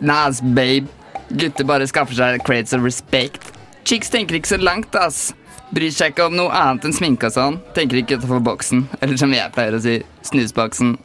Nice, 0.02 0.42
babe. 0.42 0.94
Gutter 1.30 1.66
bare 1.66 1.88
skaffer 1.90 2.18
seg 2.18 2.44
crates 2.46 2.76
of 2.76 2.86
respect. 2.86 3.52
Chicks 3.86 4.10
tenker 4.14 4.38
ikke 4.38 4.54
så 4.56 4.62
langt, 4.62 4.96
ass. 4.98 5.34
Bryr 5.74 5.92
seg 5.94 6.14
ikke 6.14 6.28
om 6.30 6.38
noe 6.38 6.54
annet 6.54 6.86
enn 6.88 6.96
sminke 6.96 7.30
og 7.30 7.36
sånn. 7.36 7.60
Tenker 7.76 8.00
ikke 8.02 8.20
utenfor 8.20 8.44
boksen. 8.46 8.86
Eller 9.02 9.18
som 9.20 9.34
jeg 9.34 9.54
pleier 9.56 9.78
å 9.78 9.82
si, 9.82 9.98
snusboksen. 10.30 10.96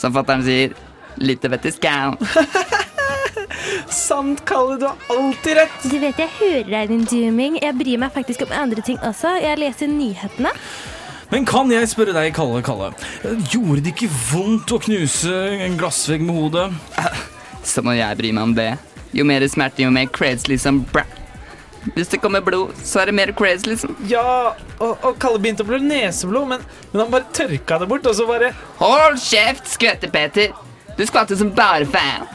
Som 0.00 0.14
fatter'n 0.14 0.44
sier, 0.46 0.76
litt 1.20 1.44
vett 1.44 1.68
i 1.68 1.72
skau. 1.74 2.16
Sant, 3.92 4.44
Kalle. 4.48 4.78
Du 4.80 4.86
har 4.86 4.96
alltid 5.12 5.56
rett. 5.56 5.84
Du 5.84 5.98
vet, 6.00 6.18
jeg 6.20 6.30
hører 6.38 6.70
deg, 6.70 6.92
din 6.92 7.04
dooming. 7.08 7.58
Jeg 7.62 7.76
bryr 7.78 8.00
meg 8.04 8.14
faktisk 8.14 8.44
om 8.46 8.54
andre 8.56 8.84
ting 8.84 9.00
også. 9.04 9.36
Jeg 9.42 9.60
leser 9.60 9.90
nyhetene. 9.90 10.52
Men 11.32 11.46
kan 11.48 11.70
jeg 11.72 11.88
spørre 11.88 12.12
deg, 12.12 12.34
Kalle 12.36 12.60
Kalle, 12.64 12.90
gjorde 13.48 13.80
det 13.80 13.94
ikke 13.94 14.10
vondt 14.28 14.74
å 14.74 14.80
knuse 14.84 15.36
en 15.64 15.78
glassvegg 15.80 16.24
med 16.28 16.36
hodet? 16.36 16.66
Så 17.72 17.84
må 17.84 17.94
jeg 17.96 18.18
bry 18.18 18.32
meg 18.36 18.50
om 18.50 18.56
det. 18.56 18.72
Jo 19.12 19.26
mer 19.28 19.44
smerte, 19.48 19.84
jo 19.84 19.92
mer 19.92 20.08
creds, 20.12 20.48
liksom. 20.48 20.82
Bra. 20.92 21.04
Hvis 21.96 22.12
det 22.12 22.20
kommer 22.22 22.40
blod, 22.46 22.76
så 22.86 23.02
er 23.02 23.10
det 23.10 23.16
mer 23.18 23.32
creds, 23.36 23.66
liksom. 23.66 23.96
Ja, 24.08 24.54
og, 24.78 24.92
og 25.02 25.16
Kalle 25.22 25.40
begynte 25.42 25.64
å 25.64 25.68
blø 25.68 25.80
neseblod, 25.82 26.46
men, 26.52 26.62
men 26.92 27.02
han 27.02 27.10
bare 27.12 27.26
tørka 27.34 27.80
det 27.82 27.88
bort, 27.90 28.06
og 28.06 28.14
så 28.16 28.28
bare 28.28 28.52
Hold 28.78 29.18
kjeft, 29.22 29.66
skvetter-Peter. 29.74 30.54
Du 30.98 31.02
skvatter 31.08 31.38
som 31.40 31.50
bare 31.56 31.88
faen. 31.90 32.28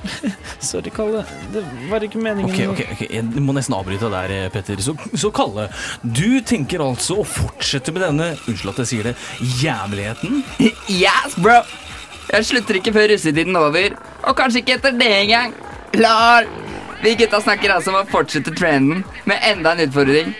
Sorry, 0.60 0.90
Kalle. 0.92 1.24
Det 1.52 1.62
var 1.90 2.04
ikke 2.04 2.20
meningen. 2.20 2.52
Ok, 2.52 2.60
ok, 2.72 2.92
ok, 2.94 3.02
Jeg 3.10 3.44
må 3.44 3.54
nesten 3.56 3.76
avbryte 3.76 4.10
der, 4.12 4.34
eh, 4.36 4.50
Petter. 4.52 4.80
Så, 4.84 4.94
så 5.16 5.32
Kalle, 5.34 5.68
du 6.02 6.40
tenker 6.46 6.84
altså 6.84 7.20
å 7.22 7.26
fortsette 7.26 7.92
med 7.96 8.04
denne 8.06 8.32
unnskyld 8.46 8.74
at 8.74 8.82
jeg 8.84 8.92
sier 8.92 9.10
det, 9.10 9.16
jævligheten? 9.62 10.42
Yes, 11.00 11.36
bro! 11.40 11.60
Jeg 12.30 12.46
slutter 12.46 12.78
ikke 12.78 12.92
før 12.94 13.08
russetiden 13.10 13.56
er 13.58 13.66
over. 13.72 13.98
Og 14.28 14.36
kanskje 14.38 14.62
ikke 14.62 14.76
etter 14.78 14.94
det 14.94 15.10
engang. 15.24 15.56
Klar! 15.92 16.46
Vi 17.02 17.14
gutta 17.16 17.40
snakker 17.40 17.72
altså 17.72 17.92
om 17.94 18.00
å 18.02 18.06
fortsette 18.10 18.52
trenden 18.52 19.04
med 19.28 19.40
enda 19.48 19.72
en 19.72 19.86
utfordring. 19.86 20.34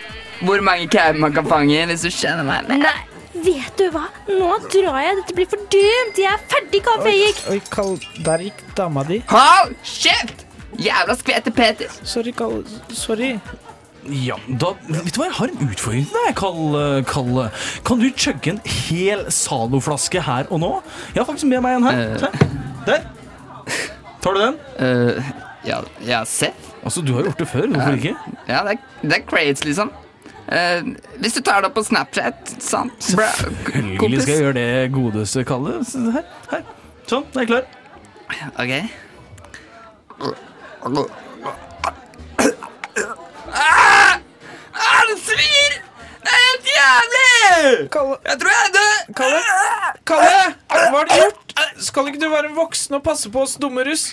Hvor 0.45 0.61
mange 0.65 0.85
kauer 0.91 1.17
man 1.21 1.33
kan 1.33 1.47
fange, 1.49 1.79
hvis 1.89 2.05
du 2.05 2.11
skjønner 2.13 2.45
meg. 2.45 2.69
Nei, 2.81 3.31
vet 3.45 3.73
du 3.77 3.87
hva? 3.93 4.07
Nå 4.29 4.51
drar 4.67 5.01
jeg. 5.01 5.17
Dette 5.21 5.35
blir 5.37 5.49
for 5.49 5.65
dumt. 5.73 6.21
Jeg 6.21 6.29
er 6.29 6.45
ferdig, 6.53 6.83
Carl 6.85 7.01
Fredrik. 7.01 7.41
Oi, 7.51 7.57
Kalle, 7.73 8.13
der 8.25 8.45
gikk 8.47 8.63
dama 8.77 9.05
di. 9.09 9.19
Hold 9.31 9.75
kjeft! 9.85 10.45
Jævla 10.81 11.17
skvete 11.19 11.53
Peter. 11.53 11.91
Sorry, 12.07 12.33
Kalle. 12.37 12.63
Sorry. 12.95 13.35
Ja, 14.09 14.37
da, 14.47 14.71
vet 14.89 15.13
du 15.13 15.19
hva, 15.19 15.27
Jeg 15.27 15.37
har 15.37 15.51
en 15.51 15.67
utfordring 15.67 16.05
til 16.09 16.19
deg, 16.25 16.35
Kalle. 16.39 16.85
Kalle. 17.09 17.47
Kan 17.85 18.01
du 18.01 18.07
chugge 18.17 18.55
en 18.55 18.61
hel 18.65 19.25
Zalo-flaske 19.33 20.23
her 20.25 20.49
og 20.49 20.61
nå? 20.63 20.71
Jeg 21.13 21.21
har 21.21 21.29
faktisk 21.29 21.49
med 21.49 21.65
meg 21.65 21.81
en 21.81 21.89
her. 21.89 22.05
Uh. 22.13 22.21
Se. 22.21 22.53
Der. 22.87 23.09
Tar 24.21 24.33
du 24.37 24.39
den? 24.43 24.57
Uh, 24.77 25.31
ja, 25.65 25.79
ja, 26.05 26.23
Seth? 26.25 26.71
Altså, 26.83 27.01
Du 27.01 27.13
har 27.17 27.23
gjort 27.29 27.39
det 27.41 27.47
før. 27.49 27.67
Hvorfor 27.67 27.97
ikke? 27.97 28.15
Ja, 28.47 28.61
det 28.67 28.71
er, 28.77 28.77
det 29.01 29.17
er 29.17 29.25
crates, 29.29 29.63
liksom. 29.65 29.91
Uh, 30.51 30.91
hvis 31.21 31.33
du 31.37 31.41
tar 31.45 31.61
det 31.61 31.69
opp 31.71 31.77
på 31.79 31.83
Snapchat, 31.87 32.55
sant? 32.61 33.11
Bra, 33.15 33.29
Selvfølgelig 33.37 34.21
skal 34.25 34.33
jeg 34.33 34.43
gjøre 34.45 34.57
det, 34.57 34.91
godeste 34.93 35.43
Kalle. 35.47 35.77
Her. 36.17 36.25
her. 36.51 36.65
Sånn, 37.09 37.25
da 37.33 37.39
er 37.39 37.45
jeg 37.45 37.51
klar. 37.53 37.65
Ok. 38.61 38.73
Ah! 43.53 44.17
Ah, 44.73 45.01
det 45.09 45.17
svir! 45.25 45.90
Helt 46.61 46.73
jævlig! 46.77 47.89
Kalle, 47.91 48.17
Jeg 48.25 48.39
tror 48.41 48.51
jeg 48.51 48.65
er 48.65 48.73
død! 48.75 49.13
Kalle, 49.17 49.39
Kalle, 50.05 50.41
hva 50.69 50.97
har 50.97 51.07
du 51.09 51.15
gjort? 51.15 51.55
Skal 51.81 52.07
ikke 52.11 52.21
du 52.21 52.27
være 52.29 52.51
voksen 52.55 52.97
og 52.99 53.03
passe 53.05 53.31
på 53.33 53.41
oss 53.41 53.55
dumme 53.61 53.85
russ? 53.87 54.11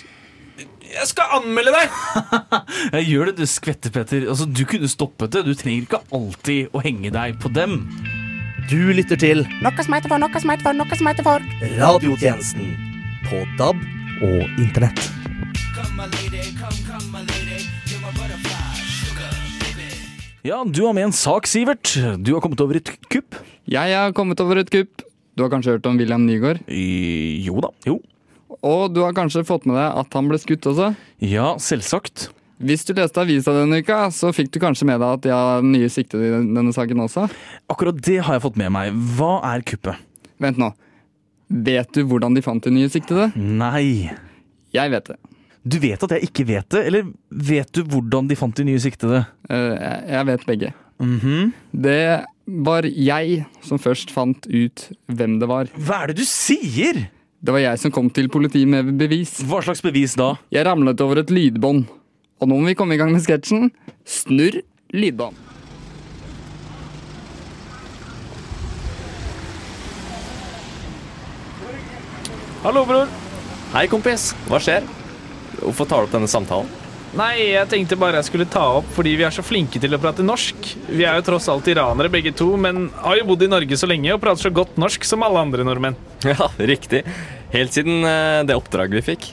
Jeg 0.89 1.05
skal 1.11 1.35
anmelde 1.37 1.71
deg! 1.75 1.93
Jeg 2.97 3.05
gjør 3.11 3.29
det, 3.29 3.35
du 3.37 3.45
skvetter-Petter. 3.45 4.25
Altså, 4.29 4.47
du 4.49 4.63
kunne 4.65 4.89
stoppet 4.89 5.33
det. 5.35 5.45
Du 5.45 5.53
trenger 5.53 5.85
ikke 5.85 6.01
alltid 6.15 6.73
å 6.73 6.81
henge 6.83 7.13
deg 7.13 7.37
på 7.43 7.51
dem. 7.53 7.83
Du 8.69 8.77
lytter 8.93 9.17
til 9.17 9.45
Noe 9.63 9.85
som 9.85 9.95
heter 9.95 10.11
for, 10.11 10.21
noe 10.21 10.41
som 10.41 10.51
heter 10.53 10.65
for, 10.67 10.77
noe 10.77 10.97
som 10.99 11.09
heter 11.09 11.25
for. 11.25 11.47
Radiotjenesten 11.77 12.73
på 13.29 13.45
DAB 13.61 13.81
og 14.25 14.61
Internett. 14.61 15.09
Ja, 20.49 20.63
du 20.65 20.81
har 20.87 20.95
med 20.97 21.03
en 21.03 21.13
sak, 21.13 21.45
Sivert. 21.45 21.91
Du 22.25 22.31
har 22.33 22.41
kommet 22.41 22.61
over 22.63 22.79
et 22.79 22.89
kupp. 23.13 23.35
Jeg 23.69 23.93
har 23.93 24.13
kommet 24.17 24.39
over 24.41 24.57
et 24.57 24.71
kupp. 24.73 25.03
Du 25.37 25.43
har 25.43 25.51
kanskje 25.53 25.75
hørt 25.75 25.85
om 25.85 25.99
William 25.99 26.23
Nygaard? 26.25 26.63
I, 26.65 27.37
jo 27.45 27.59
da. 27.61 27.69
Jo. 27.85 27.99
Og 28.65 28.87
du 28.95 29.03
har 29.03 29.13
kanskje 29.13 29.43
fått 29.45 29.67
med 29.69 29.77
deg 29.77 29.99
at 30.01 30.17
han 30.17 30.31
ble 30.31 30.39
skutt 30.41 30.65
også? 30.71 30.89
Ja, 31.21 31.51
selvsagt. 31.61 32.31
Hvis 32.65 32.81
du 32.87 32.95
leste 32.97 33.21
avisa 33.21 33.53
denne 33.59 33.83
uka, 33.83 34.01
så 34.15 34.33
fikk 34.33 34.49
du 34.55 34.59
kanskje 34.63 34.89
med 34.89 34.97
deg 35.03 35.19
at 35.19 35.27
de 35.27 35.35
har 35.35 35.69
nye 35.69 35.91
siktede 35.93 36.31
i 36.31 36.33
denne 36.41 36.73
saken 36.73 37.05
også? 37.05 37.27
Akkurat 37.69 38.01
det 38.09 38.17
har 38.25 38.39
jeg 38.39 38.47
fått 38.47 38.57
med 38.59 38.73
meg. 38.73 38.97
Hva 39.19 39.35
er 39.53 39.61
kuppet? 39.69 40.01
Vent 40.41 40.57
nå. 40.57 40.73
Vet 41.69 41.93
du 41.93 42.07
hvordan 42.09 42.33
de 42.33 42.43
fant 42.45 42.65
de 42.65 42.73
nye 42.73 42.89
siktede? 42.89 43.29
Nei. 43.37 44.09
Jeg 44.73 44.97
vet 44.97 45.13
det. 45.13 45.21
Du 45.67 45.77
vet 45.79 46.01
at 46.03 46.13
jeg 46.15 46.29
ikke 46.29 46.45
vet 46.47 46.69
det, 46.71 46.85
eller 46.87 47.09
vet 47.29 47.71
du 47.75 47.83
hvordan 47.83 48.29
de 48.29 48.37
fant 48.39 48.55
de 48.55 48.63
nye 48.63 48.79
siktede? 48.79 49.25
Eh, 49.49 49.75
jeg- 50.09 50.25
vet 50.25 50.45
begge. 50.47 50.73
Mhm. 50.99 51.53
Det 51.73 52.25
var 52.47 52.81
jeg 52.83 53.45
som 53.61 53.77
først 53.77 54.09
fant 54.11 54.47
ut 54.47 54.89
hvem 55.07 55.39
det 55.39 55.47
var. 55.47 55.65
Hva 55.77 56.03
er 56.03 56.07
det 56.07 56.17
du 56.17 56.23
sier? 56.25 57.09
Det 57.43 57.51
var 57.53 57.59
jeg 57.59 57.79
som 57.79 57.91
kom 57.91 58.09
til 58.09 58.27
politiet 58.27 58.67
med 58.67 58.97
bevis. 58.97 59.39
Hva 59.43 59.61
slags 59.63 59.81
bevis 59.81 60.15
da? 60.15 60.35
Jeg 60.51 60.65
ramlet 60.65 60.99
over 61.01 61.19
et 61.19 61.29
lydbånd. 61.29 61.85
Og 62.41 62.47
nå 62.47 62.55
må 62.59 62.65
vi 62.67 62.75
komme 62.75 62.93
i 62.93 62.97
gang 62.97 63.11
med 63.11 63.21
sketsjen. 63.21 63.71
Snurr 64.05 64.61
lydbånd. 64.93 65.35
Hallo, 72.63 72.83
bror. 72.85 73.07
Hei, 73.73 73.85
kompis. 73.91 74.31
Hva 74.49 74.59
skjer? 74.61 74.85
Hvorfor 75.63 75.89
tar 75.89 76.03
du 76.03 76.09
opp 76.09 76.15
denne 76.15 76.29
samtalen? 76.31 76.69
Nei, 77.17 77.55
jeg 77.55 77.65
tenkte 77.71 77.97
bare 77.97 78.19
jeg 78.19 78.27
skulle 78.27 78.45
ta 78.45 78.61
opp 78.77 78.89
fordi 78.93 79.15
vi 79.17 79.25
er 79.25 79.33
så 79.33 79.41
flinke 79.41 79.81
til 79.81 79.95
å 79.95 79.99
prate 80.01 80.21
norsk. 80.25 80.67
Vi 80.91 81.05
er 81.07 81.17
jo 81.17 81.25
tross 81.31 81.47
alt 81.49 81.67
iranere 81.71 82.11
begge 82.13 82.33
to, 82.37 82.51
men 82.61 82.87
har 83.01 83.17
jo 83.17 83.25
bodd 83.31 83.47
i 83.47 83.49
Norge 83.49 83.79
så 83.81 83.89
lenge 83.89 84.13
og 84.13 84.21
prater 84.21 84.45
så 84.45 84.53
godt 84.53 84.77
norsk 84.81 85.07
som 85.09 85.25
alle 85.25 85.41
andre 85.41 85.65
nordmenn. 85.65 85.97
Ja, 86.27 86.51
riktig. 86.59 87.01
Helt 87.53 87.73
siden 87.73 88.03
eh, 88.05 88.43
det 88.45 88.57
oppdraget 88.59 88.99
vi 88.99 89.05
fikk. 89.13 89.31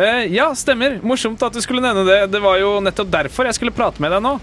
Eh, 0.00 0.24
ja, 0.32 0.48
stemmer. 0.58 0.98
Morsomt 1.04 1.42
at 1.46 1.54
du 1.54 1.62
skulle 1.62 1.84
nevne 1.84 2.02
det. 2.08 2.18
Det 2.32 2.42
var 2.42 2.58
jo 2.58 2.74
nettopp 2.82 3.12
derfor 3.12 3.46
jeg 3.46 3.60
skulle 3.60 3.76
prate 3.76 4.02
med 4.02 4.14
deg 4.16 4.24
nå. 4.24 4.36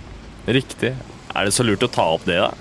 Riktig. 0.48 0.94
Er 1.36 1.46
det 1.50 1.56
så 1.56 1.66
lurt 1.68 1.84
å 1.84 1.92
ta 1.92 2.06
opp 2.16 2.24
det, 2.30 2.40
da? 2.40 2.54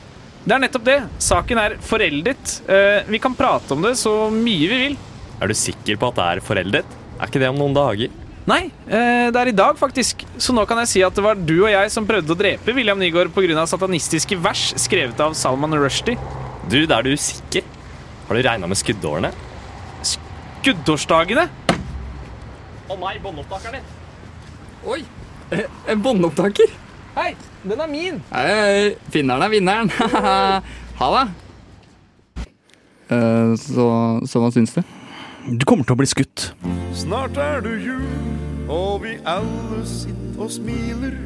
Det 0.48 0.56
er 0.56 0.62
nettopp 0.64 0.86
det. 0.86 1.00
Saken 1.22 1.60
er 1.60 1.76
foreldet. 1.84 2.58
Eh, 2.66 3.04
vi 3.06 3.20
kan 3.22 3.36
prate 3.38 3.76
om 3.76 3.84
det 3.84 3.94
så 4.00 4.14
mye 4.34 4.70
vi 4.72 4.80
vil. 4.86 4.96
Er 5.38 5.52
du 5.52 5.54
sikker 5.54 6.00
på 6.00 6.10
at 6.10 6.18
det 6.18 6.26
er 6.32 6.42
foreldet? 6.42 6.96
Er 7.18 7.30
ikke 7.30 7.42
det 7.42 7.52
om 7.52 7.60
noen 7.60 7.76
dager? 7.76 8.10
Nei, 8.48 8.70
eh, 8.88 9.28
det 9.28 9.36
er 9.36 9.50
i 9.50 9.56
dag, 9.56 9.76
faktisk. 9.76 10.22
Så 10.40 10.54
nå 10.56 10.62
kan 10.68 10.78
jeg 10.80 10.88
si 10.88 11.00
at 11.04 11.16
det 11.16 11.24
var 11.24 11.36
du 11.36 11.58
og 11.58 11.68
jeg 11.68 11.90
som 11.92 12.06
prøvde 12.08 12.32
å 12.32 12.38
drepe 12.38 12.72
William 12.72 12.96
Nygaard 13.00 13.32
pga. 13.34 13.66
satanistiske 13.68 14.38
vers 14.40 14.70
skrevet 14.80 15.20
av 15.20 15.34
Salman 15.36 15.76
Rushdie. 15.76 16.16
Du, 16.68 16.86
da 16.86 16.98
er 16.98 17.10
du 17.10 17.16
sikker? 17.16 17.66
Har 18.28 18.36
du 18.36 18.42
regna 18.42 18.70
med 18.70 18.80
skuddårene? 18.80 19.32
Skuddårsdagene? 20.00 21.48
Å 22.88 22.96
nei, 22.96 23.18
båndopptakeren 23.20 23.76
din! 23.76 23.94
Oi! 24.88 25.02
eh, 25.52 25.66
En 25.86 26.00
båndopptaker. 26.00 26.72
Hei, 27.18 27.34
den 27.64 27.80
er 27.84 27.90
min! 27.90 28.22
Hei, 28.32 28.46
hei. 28.48 28.94
Finneren 29.12 29.44
er 29.44 29.52
vinneren. 29.52 29.92
ha 31.00 31.10
det. 31.18 31.26
Uh, 33.08 33.52
så, 33.60 33.84
så 34.28 34.40
hva 34.40 34.48
syns 34.52 34.72
du? 34.76 34.80
Du 35.48 35.64
kommer 35.64 35.86
til 35.88 35.96
å 35.96 35.98
bli 36.02 36.06
skutt. 36.08 36.50
Snart 36.96 37.38
er 37.40 37.62
det 37.64 37.78
jul, 37.80 38.04
og 38.68 39.00
vi 39.06 39.14
alle 39.28 39.80
sitter 39.88 40.42
og 40.44 40.52
smiler 40.52 41.16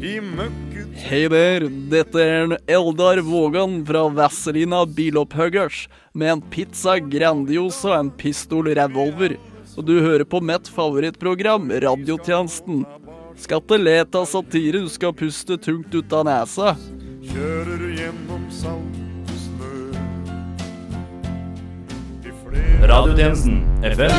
i 0.00 0.16
møkket 0.24 0.96
Hei 1.06 1.26
der, 1.28 1.66
dette 1.92 2.22
er 2.22 2.46
en 2.46 2.54
Eldar 2.72 3.20
Vågan 3.26 3.82
fra 3.88 4.06
Vazelina 4.16 4.82
Bilopphuggers 4.88 5.84
med 6.16 6.32
en 6.32 6.44
pizza 6.52 6.96
Grandiosa 7.04 7.92
og 7.92 7.98
en 7.98 8.12
pistol 8.16 8.72
revolver. 8.78 9.36
Og 9.76 9.84
du 9.84 9.98
hører 10.00 10.24
på 10.24 10.40
mitt 10.40 10.70
favorittprogram, 10.72 11.68
Radiotjenesten. 11.84 12.86
Skal 13.36 13.60
ikke 13.60 13.82
le 13.82 13.98
av 14.06 14.24
satire, 14.30 14.86
du 14.86 14.92
skal 14.92 15.12
puste 15.16 15.60
tungt 15.60 15.92
ut 15.92 16.16
av 16.16 16.24
nesa. 16.30 16.78
kjører 17.28 17.90
gjennom 17.92 18.48
salt 18.48 19.05
Radiotjenesten 22.86 23.82
FM. 23.82 24.12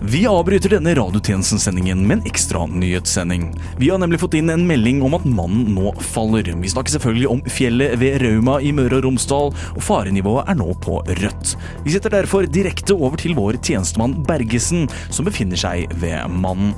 Vi 0.00 0.26
avbryter 0.26 0.70
denne 0.70 0.94
radiotjenestensendingen 0.94 2.06
med 2.06 2.18
en 2.18 2.26
ekstra 2.26 2.66
nyhetssending. 2.66 3.54
Vi 3.78 3.88
har 3.90 3.98
nemlig 3.98 4.20
fått 4.20 4.36
inn 4.36 4.52
en 4.52 4.66
melding 4.68 5.00
om 5.02 5.16
at 5.16 5.24
mannen 5.24 5.72
nå 5.78 5.94
faller. 6.12 6.52
Vi 6.60 6.74
snakker 6.74 6.92
selvfølgelig 6.98 7.32
om 7.32 7.42
fjellet 7.48 7.96
ved 8.02 8.20
Rauma 8.20 8.60
i 8.60 8.74
Møre 8.76 9.00
og 9.00 9.08
Romsdal, 9.08 9.52
og 9.72 9.82
farenivået 9.82 10.52
er 10.52 10.60
nå 10.60 10.76
på 10.84 11.00
rødt. 11.08 11.56
Vi 11.88 11.96
setter 11.96 12.18
derfor 12.18 12.44
direkte 12.44 13.00
over 13.00 13.16
til 13.16 13.36
vår 13.38 13.62
tjenestemann 13.64 14.20
Bergesen, 14.28 14.90
som 15.08 15.24
befinner 15.24 15.56
seg 15.56 15.88
ved 16.04 16.20
mannen. 16.36 16.76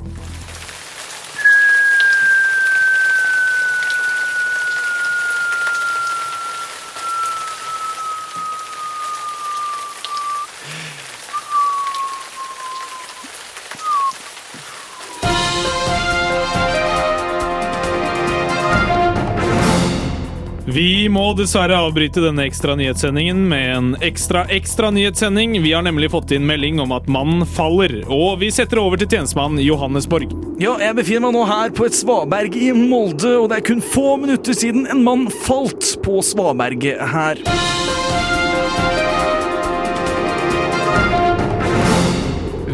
Vi 20.79 21.09
må 21.11 21.33
dessverre 21.35 21.75
avbryte 21.75 22.21
denne 22.23 22.45
ekstra 22.47 22.71
nyhetssendingen 22.79 23.41
med 23.51 23.65
en 23.73 23.87
ekstra 23.99 24.45
ekstra 24.55 24.93
nyhetssending. 24.95 25.57
Vi 25.59 25.73
har 25.75 25.83
nemlig 25.83 26.07
fått 26.13 26.31
inn 26.31 26.45
melding 26.47 26.79
om 26.79 26.93
at 26.95 27.09
mannen 27.11 27.43
faller, 27.43 27.97
og 28.07 28.39
vi 28.39 28.47
setter 28.55 28.79
over 28.79 28.95
til 29.01 29.09
tjenestemann 29.11 29.59
Johannesborg. 29.59 30.31
Ja, 30.63 30.77
jeg 30.79 30.95
befinner 31.01 31.27
meg 31.27 31.35
nå 31.35 31.43
her 31.51 31.75
på 31.75 31.89
et 31.89 31.99
svaberg 31.99 32.55
i 32.55 32.71
Molde, 32.71 33.35
og 33.41 33.49
det 33.51 33.59
er 33.59 33.67
kun 33.73 33.83
få 33.83 34.13
minutter 34.23 34.55
siden 34.55 34.87
en 34.87 35.03
mann 35.03 35.27
falt 35.43 35.97
på 36.05 36.21
svaberget 36.23 37.03
her. 37.11 37.43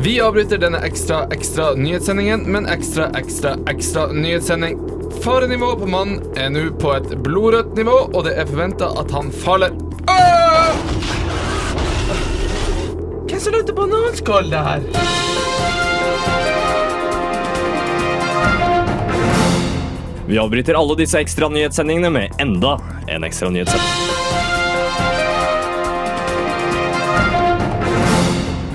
Vi 0.06 0.20
avbryter 0.22 0.58
denne 0.62 0.78
ekstra 0.86 1.24
ekstra 1.34 1.72
nyhetssendingen 1.74 2.44
med 2.46 2.60
en 2.60 2.68
ekstra 2.70 3.08
ekstra 3.18 3.56
ekstra 3.68 4.12
nyhetssending. 4.14 4.78
Farenivået 5.24 5.80
på 5.80 5.88
mannen 5.90 6.20
er 6.38 6.52
nå 6.54 6.68
på 6.78 6.92
et 6.94 7.08
blodrødt 7.26 7.72
nivå, 7.74 7.96
og 8.14 8.28
det 8.28 8.36
er 8.38 8.46
forventa 8.46 8.92
at 9.02 9.10
han 9.16 9.32
faller. 9.34 9.74
Åh! 10.06 10.78
Hvem 13.32 13.42
som 13.42 13.58
lagde 13.58 13.74
bananskall 13.74 14.54
her? 14.54 14.86
Vi 20.30 20.38
avbryter 20.38 20.78
alle 20.78 21.00
disse 21.02 21.18
ekstra 21.18 21.50
nyhetssendingene 21.50 22.14
med 22.14 22.46
enda 22.46 22.78
en 23.10 23.26
ekstra 23.26 23.50
nyhetssending. 23.50 24.15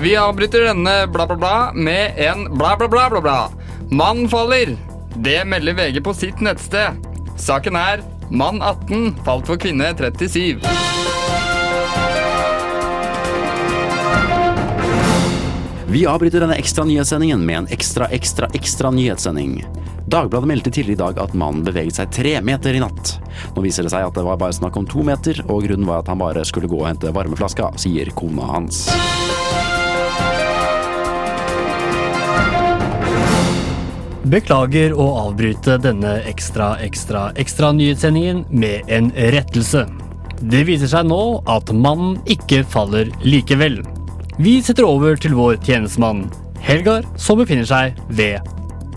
Vi 0.01 0.15
avbryter 0.17 0.61
denne 0.61 1.07
bla, 1.07 1.27
bla, 1.27 1.35
bla 1.35 1.71
med 1.73 2.13
en 2.17 2.57
bla, 2.57 2.75
bla, 2.77 2.87
bla, 2.87 3.09
bla, 3.09 3.21
bla. 3.21 3.49
Mann 3.89 4.29
faller. 4.29 4.77
Det 5.15 5.45
melder 5.45 5.73
VG 5.73 6.03
på 6.03 6.13
sitt 6.13 6.39
nettsted. 6.41 6.97
Saken 7.37 7.75
er 7.75 8.01
mann 8.29 8.61
18 8.61 9.19
falt 9.25 9.45
for 9.45 9.61
kvinne 9.61 9.91
37. 9.93 10.57
Vi 15.91 16.05
avbryter 16.07 16.39
denne 16.39 16.57
ekstra 16.57 16.87
nyhetssendingen 16.87 17.45
med 17.45 17.57
en 17.57 17.67
ekstra, 17.69 18.07
ekstra, 18.09 18.49
ekstra 18.57 18.91
nyhetssending. 18.91 19.59
Dagbladet 20.07 20.47
meldte 20.47 20.71
tidligere 20.71 20.97
i 20.97 21.01
dag 21.03 21.21
at 21.27 21.37
mannen 21.37 21.61
beveget 21.67 21.99
seg 21.99 22.09
tre 22.15 22.33
meter 22.41 22.73
i 22.73 22.81
natt. 22.81 23.19
Nå 23.53 23.61
viser 23.61 23.85
det 23.85 23.93
seg 23.93 24.07
at 24.07 24.17
det 24.17 24.25
var 24.25 24.41
bare 24.41 24.55
snakk 24.55 24.81
om 24.81 24.89
to 24.89 25.05
meter, 25.05 25.43
og 25.45 25.61
grunnen 25.67 25.85
var 25.85 26.01
at 26.01 26.09
han 26.09 26.23
bare 26.23 26.47
skulle 26.47 26.71
gå 26.71 26.81
og 26.81 26.89
hente 26.89 27.13
varmeflaska, 27.13 27.69
sier 27.85 28.09
kona 28.17 28.49
hans. 28.55 28.87
Beklager 34.29 34.93
å 34.93 35.05
avbryte 35.17 35.79
denne 35.81 36.19
ekstra, 36.29 36.75
ekstra, 36.85 37.31
ekstra 37.41 37.71
nyhetssendingen 37.73 38.43
med 38.53 38.85
en 38.93 39.09
rettelse. 39.33 39.87
Det 40.45 40.61
viser 40.67 40.91
seg 40.91 41.07
nå 41.09 41.41
at 41.49 41.71
mannen 41.73 42.19
ikke 42.29 42.61
faller 42.69 43.09
likevel. 43.25 43.79
Vi 44.37 44.59
setter 44.61 44.85
over 44.85 45.17
til 45.17 45.33
vår 45.37 45.57
tjenestemann, 45.65 46.27
Helgar, 46.61 47.07
som 47.17 47.39
befinner 47.41 47.65
seg 47.65 47.97
ved 48.13 48.45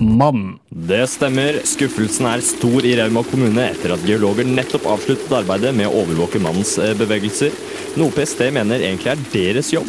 mann. 0.04 0.58
Det 0.68 1.06
stemmer. 1.08 1.56
Skuffelsen 1.64 2.28
er 2.28 2.44
stor 2.44 2.84
i 2.84 2.92
Rauma 2.98 3.22
kommune 3.24 3.64
etter 3.70 3.94
at 3.94 4.04
geologer 4.04 4.44
nettopp 4.44 4.90
avsluttet 4.92 5.32
arbeidet 5.40 5.72
med 5.78 5.88
å 5.88 6.02
overvåke 6.02 6.42
mannens 6.44 6.74
eh, 6.76 6.92
bevegelser, 7.00 7.54
noe 7.96 8.12
PST 8.12 8.44
mener 8.52 8.84
egentlig 8.84 9.14
er 9.14 9.24
deres 9.32 9.72
jobb. 9.72 9.88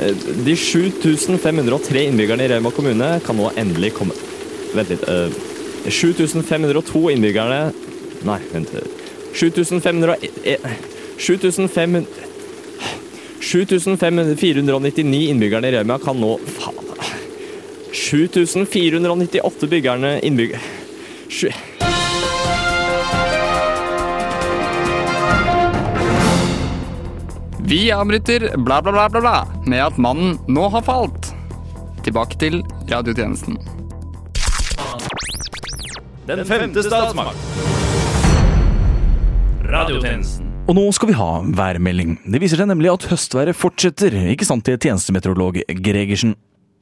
Eh, 0.00 0.16
De 0.48 0.56
7503 0.56 2.06
innbyggerne 2.08 2.48
i 2.48 2.54
Rauma 2.54 2.72
kommune 2.72 3.18
kan 3.26 3.36
nå 3.36 3.52
endelig 3.60 3.92
komme 4.00 4.16
Vent 4.76 4.92
litt. 4.92 5.04
Uh, 5.08 5.30
7502 5.88 7.10
innbyggerne 7.14 7.60
Nei, 8.26 8.40
vent. 8.52 8.72
7501 9.36 10.62
7500 11.20 12.06
7499 13.46 15.28
innbyggerne 15.30 15.68
i 15.68 15.76
Rauma 15.76 15.98
kan 16.02 16.18
nå 16.20 16.34
Faen. 16.58 16.82
7498 17.96 19.68
byggerne 19.70 20.18
innbygger... 20.20 20.60
Vi 27.66 27.92
avbryter 27.92 28.56
bla, 28.56 28.82
bla, 28.82 28.92
bla, 28.92 29.08
bla, 29.08 29.20
bla 29.20 29.46
med 29.66 29.86
at 29.86 29.96
mannen 29.98 30.38
nå 30.46 30.68
har 30.68 30.84
falt. 30.86 31.32
Tilbake 32.06 32.38
til 32.38 32.60
radiotjenesten. 32.90 33.58
Den 36.26 36.42
femte 36.44 36.82
statsmakt. 36.82 37.38
Radiotjenesten. 39.62 40.48
Og 40.66 40.74
nå 40.74 40.82
skal 40.90 41.12
vi 41.12 41.14
ha 41.14 41.28
værmelding. 41.54 42.16
Det 42.26 42.40
viser 42.42 42.58
seg 42.58 42.66
nemlig 42.66 42.90
at 42.90 43.06
høstværet 43.12 43.54
fortsetter, 43.54 44.10
ikke 44.32 44.48
sant 44.48 44.66
til 44.66 44.74
tjenestemeteorolog 44.82 45.60
Gregersen? 45.86 46.34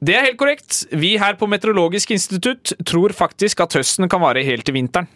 Det 0.04 0.16
er 0.16 0.24
helt 0.30 0.40
korrekt. 0.40 0.78
Vi 0.96 1.18
her 1.20 1.36
på 1.36 1.48
Meteorologisk 1.48 2.14
institutt 2.16 2.72
tror 2.88 3.12
faktisk 3.12 3.60
at 3.60 3.76
høsten 3.76 4.08
kan 4.08 4.24
vare 4.24 4.44
helt 4.48 4.64
til 4.64 4.78
vinteren. 4.78 5.10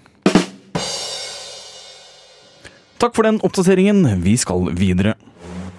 Takk 3.00 3.16
for 3.16 3.24
den 3.24 3.40
oppdateringen. 3.46 4.04
Vi 4.24 4.36
skal 4.36 4.68
videre. 4.76 5.16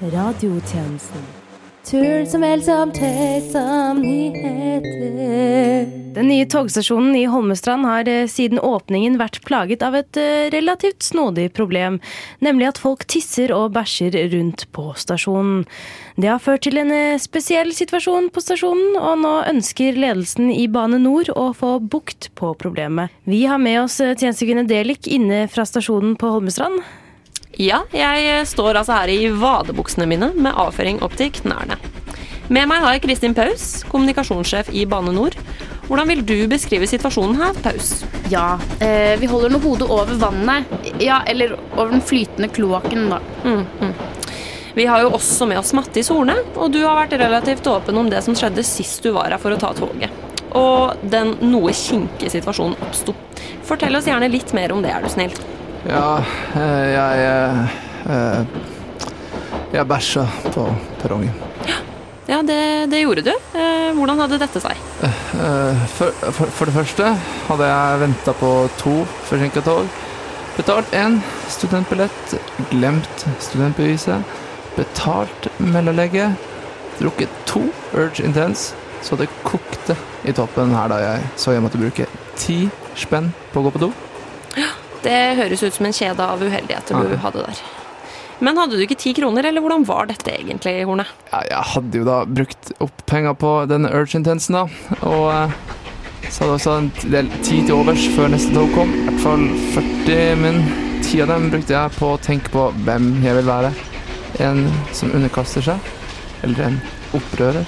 Radiotjenesten. 0.01 1.29
Tull 1.85 2.25
som 2.29 2.41
vel 2.41 2.65
som 2.65 2.97
tøys 2.97 3.51
som 3.53 4.01
nyheter. 4.01 4.98
Den 6.29 6.35
nye 6.37 6.45
togstasjonen 6.45 7.15
i 7.15 7.23
Holmestrand 7.25 7.87
har 7.89 8.07
eh, 8.07 8.27
siden 8.29 8.59
åpningen 8.61 9.15
vært 9.17 9.39
plaget 9.47 9.81
av 9.81 9.95
et 9.97 10.17
eh, 10.21 10.51
relativt 10.53 11.01
snodig 11.01 11.47
problem, 11.57 11.95
nemlig 12.45 12.67
at 12.69 12.77
folk 12.77 13.07
tisser 13.09 13.49
og 13.55 13.71
bæsjer 13.73 14.13
rundt 14.35 14.67
på 14.69 14.91
stasjonen. 14.93 15.63
Det 16.21 16.29
har 16.29 16.37
ført 16.37 16.67
til 16.67 16.77
en 16.77 16.93
eh, 16.93 17.17
spesiell 17.17 17.73
situasjon 17.73 18.29
på 18.29 18.43
stasjonen, 18.45 18.99
og 19.01 19.23
nå 19.23 19.31
ønsker 19.49 19.97
ledelsen 19.97 20.51
i 20.53 20.67
Bane 20.69 21.01
Nor 21.01 21.33
å 21.33 21.49
få 21.57 21.79
bukt 21.81 22.29
på 22.37 22.53
problemet. 22.61 23.09
Vi 23.25 23.47
har 23.49 23.57
med 23.57 23.87
oss 23.87 23.97
tjenestekvinne 23.97 24.67
Delik 24.69 25.09
inne 25.09 25.47
fra 25.49 25.65
stasjonen 25.65 26.13
på 26.13 26.29
Holmestrand. 26.35 26.83
Ja, 27.57 27.87
jeg 27.89 28.45
står 28.53 28.83
altså 28.83 29.01
her 29.01 29.09
i 29.17 29.33
vadebuksene 29.33 30.05
mine 30.13 30.29
med 30.37 30.53
avføring 30.53 31.01
opp 31.01 31.17
til 31.17 31.33
knærne. 31.41 31.81
Med 32.49 32.65
meg 32.65 32.81
har 32.81 32.95
jeg 32.95 33.03
Kristin 33.03 33.35
Paus, 33.37 33.83
kommunikasjonssjef 33.91 34.71
i 34.73 34.81
Bane 34.89 35.11
Nor. 35.13 35.35
Hvordan 35.85 36.09
vil 36.09 36.23
du 36.25 36.37
beskrive 36.49 36.87
situasjonen 36.89 37.37
her, 37.37 37.57
Paus? 37.61 37.91
Ja, 38.33 38.55
eh, 38.81 39.13
vi 39.21 39.27
holder 39.29 39.53
nå 39.53 39.59
hodet 39.61 39.85
over 39.89 40.17
vannet. 40.17 40.65
Ja, 40.97 41.19
eller 41.29 41.53
over 41.75 41.91
den 41.93 42.01
flytende 42.01 42.49
kloakken, 42.49 43.05
da. 43.11 43.19
Mm, 43.43 43.65
mm. 43.81 43.93
Vi 44.73 44.85
har 44.89 45.03
jo 45.03 45.11
også 45.13 45.45
med 45.49 45.59
oss 45.61 45.75
Mattis 45.77 46.09
Horne, 46.09 46.39
og 46.55 46.71
du 46.73 46.79
har 46.81 46.97
vært 46.97 47.13
relativt 47.21 47.69
åpen 47.69 47.97
om 48.01 48.09
det 48.09 48.23
som 48.25 48.37
skjedde 48.37 48.65
sist 48.65 49.05
du 49.05 49.11
var 49.13 49.29
her 49.29 49.41
for 49.41 49.53
å 49.53 49.59
ta 49.61 49.69
toget. 49.77 50.09
Og 50.57 51.05
den 51.05 51.35
noe 51.45 51.73
kinkige 51.77 52.33
situasjonen 52.33 52.77
oppsto. 52.87 53.13
Fortell 53.69 53.99
oss 53.99 54.09
gjerne 54.09 54.29
litt 54.31 54.55
mer 54.57 54.73
om 54.73 54.81
det, 54.81 54.95
er 54.95 55.05
du 55.05 55.13
snill. 55.13 55.37
Ja, 55.85 56.17
jeg 56.55 56.97
jeg 56.97 57.29
eh, 57.29 57.77
eh, 58.15 58.57
Jeg 59.77 59.85
bæsja 59.85 60.25
på 60.49 60.65
perrongen. 61.03 61.48
Ja, 62.29 62.41
det, 62.45 62.59
det 62.91 62.99
gjorde 63.01 63.23
du. 63.25 63.31
Eh, 63.57 63.89
hvordan 63.97 64.19
hadde 64.21 64.37
dette 64.41 64.61
seg? 64.61 64.77
Eh, 65.01 65.79
For, 65.97 66.13
for, 66.35 66.51
for 66.53 66.69
det 66.69 66.75
første 66.75 67.07
hadde 67.47 67.69
jeg 67.71 68.01
venta 68.03 68.35
på 68.37 68.51
to 68.77 68.93
forsinka 69.29 69.63
tog. 69.65 69.89
Betalt 70.59 70.91
én 70.93 71.17
studentbillett, 71.49 72.35
glemt 72.69 73.25
studentbeviset. 73.41 74.21
Betalt 74.77 75.47
mellomlegget. 75.57 76.37
Drukket 76.99 77.31
to 77.47 77.61
Urge 77.95 78.25
Intense, 78.27 78.75
så 79.01 79.15
det 79.15 79.29
kokte 79.47 79.95
i 80.27 80.33
toppen 80.35 80.73
her 80.75 80.89
da 80.91 80.97
jeg 80.99 81.29
så 81.39 81.53
jeg 81.55 81.63
måtte 81.63 81.79
bruke 81.79 82.05
ti 82.35 82.65
spenn 82.99 83.31
på 83.53 83.61
å 83.61 83.69
gå 83.69 83.71
på 83.77 83.81
do. 83.87 83.89
Det 84.99 85.19
høres 85.39 85.63
ut 85.63 85.77
som 85.77 85.87
en 85.87 85.95
kjede 85.95 86.25
av 86.27 86.43
uheldigheter 86.43 86.99
du 86.99 87.15
hadde 87.23 87.45
der. 87.47 87.61
Men 88.39 88.59
hadde 88.59 88.77
du 88.79 88.83
ikke 88.85 88.97
ti 88.99 89.11
kroner, 89.17 89.43
eller 89.49 89.63
hvordan 89.63 89.83
var 89.87 90.07
dette 90.07 90.31
egentlig, 90.31 90.77
Horne? 90.87 91.05
Ja, 91.31 91.41
jeg 91.49 91.63
hadde 91.73 91.99
jo 91.99 92.05
da 92.07 92.21
brukt 92.23 92.71
opp 92.79 93.03
penger 93.09 93.35
på 93.39 93.51
denne 93.67 93.91
Urge 93.91 94.15
Intensen, 94.19 94.55
da. 94.55 94.63
Og 95.03 95.25
eh, 95.33 95.57
så 96.29 96.45
hadde 96.45 96.53
jeg 96.53 96.59
også 96.59 96.75
en 96.77 96.89
del 97.15 97.31
tid 97.43 97.67
til 97.67 97.75
overs 97.75 98.05
før 98.15 98.31
neste 98.31 98.53
tog 98.55 98.71
kom. 98.77 98.93
I 98.95 99.03
hvert 99.09 99.21
fall 99.25 99.45
40, 99.75 100.39
min. 100.45 100.61
ti 101.03 101.19
av 101.23 101.31
dem 101.33 101.49
brukte 101.51 101.75
jeg 101.75 101.95
på 101.97 102.13
å 102.13 102.21
tenke 102.23 102.51
på 102.53 102.69
hvem 102.85 103.11
jeg 103.25 103.35
vil 103.41 103.49
være. 103.49 103.73
En 104.45 104.63
som 104.95 105.11
underkaster 105.11 105.65
seg, 105.65 105.91
eller 106.45 106.67
en 106.69 106.81
opprører. 107.17 107.67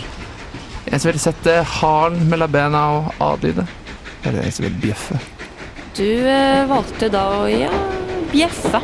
En 0.88 1.00
som 1.00 1.12
vil 1.12 1.22
sette 1.22 1.60
halen 1.82 2.28
mellom 2.32 2.52
bena 2.54 2.88
og 2.96 3.24
adlyde. 3.34 3.68
Eller 4.24 4.46
en 4.46 4.56
som 4.56 4.68
vil 4.70 4.80
bjeffe. 4.88 5.20
Du 5.98 6.08
eh, 6.08 6.64
valgte 6.70 7.12
da 7.12 7.28
å 7.42 7.48
ja, 7.52 7.72
bjeffe. 8.32 8.80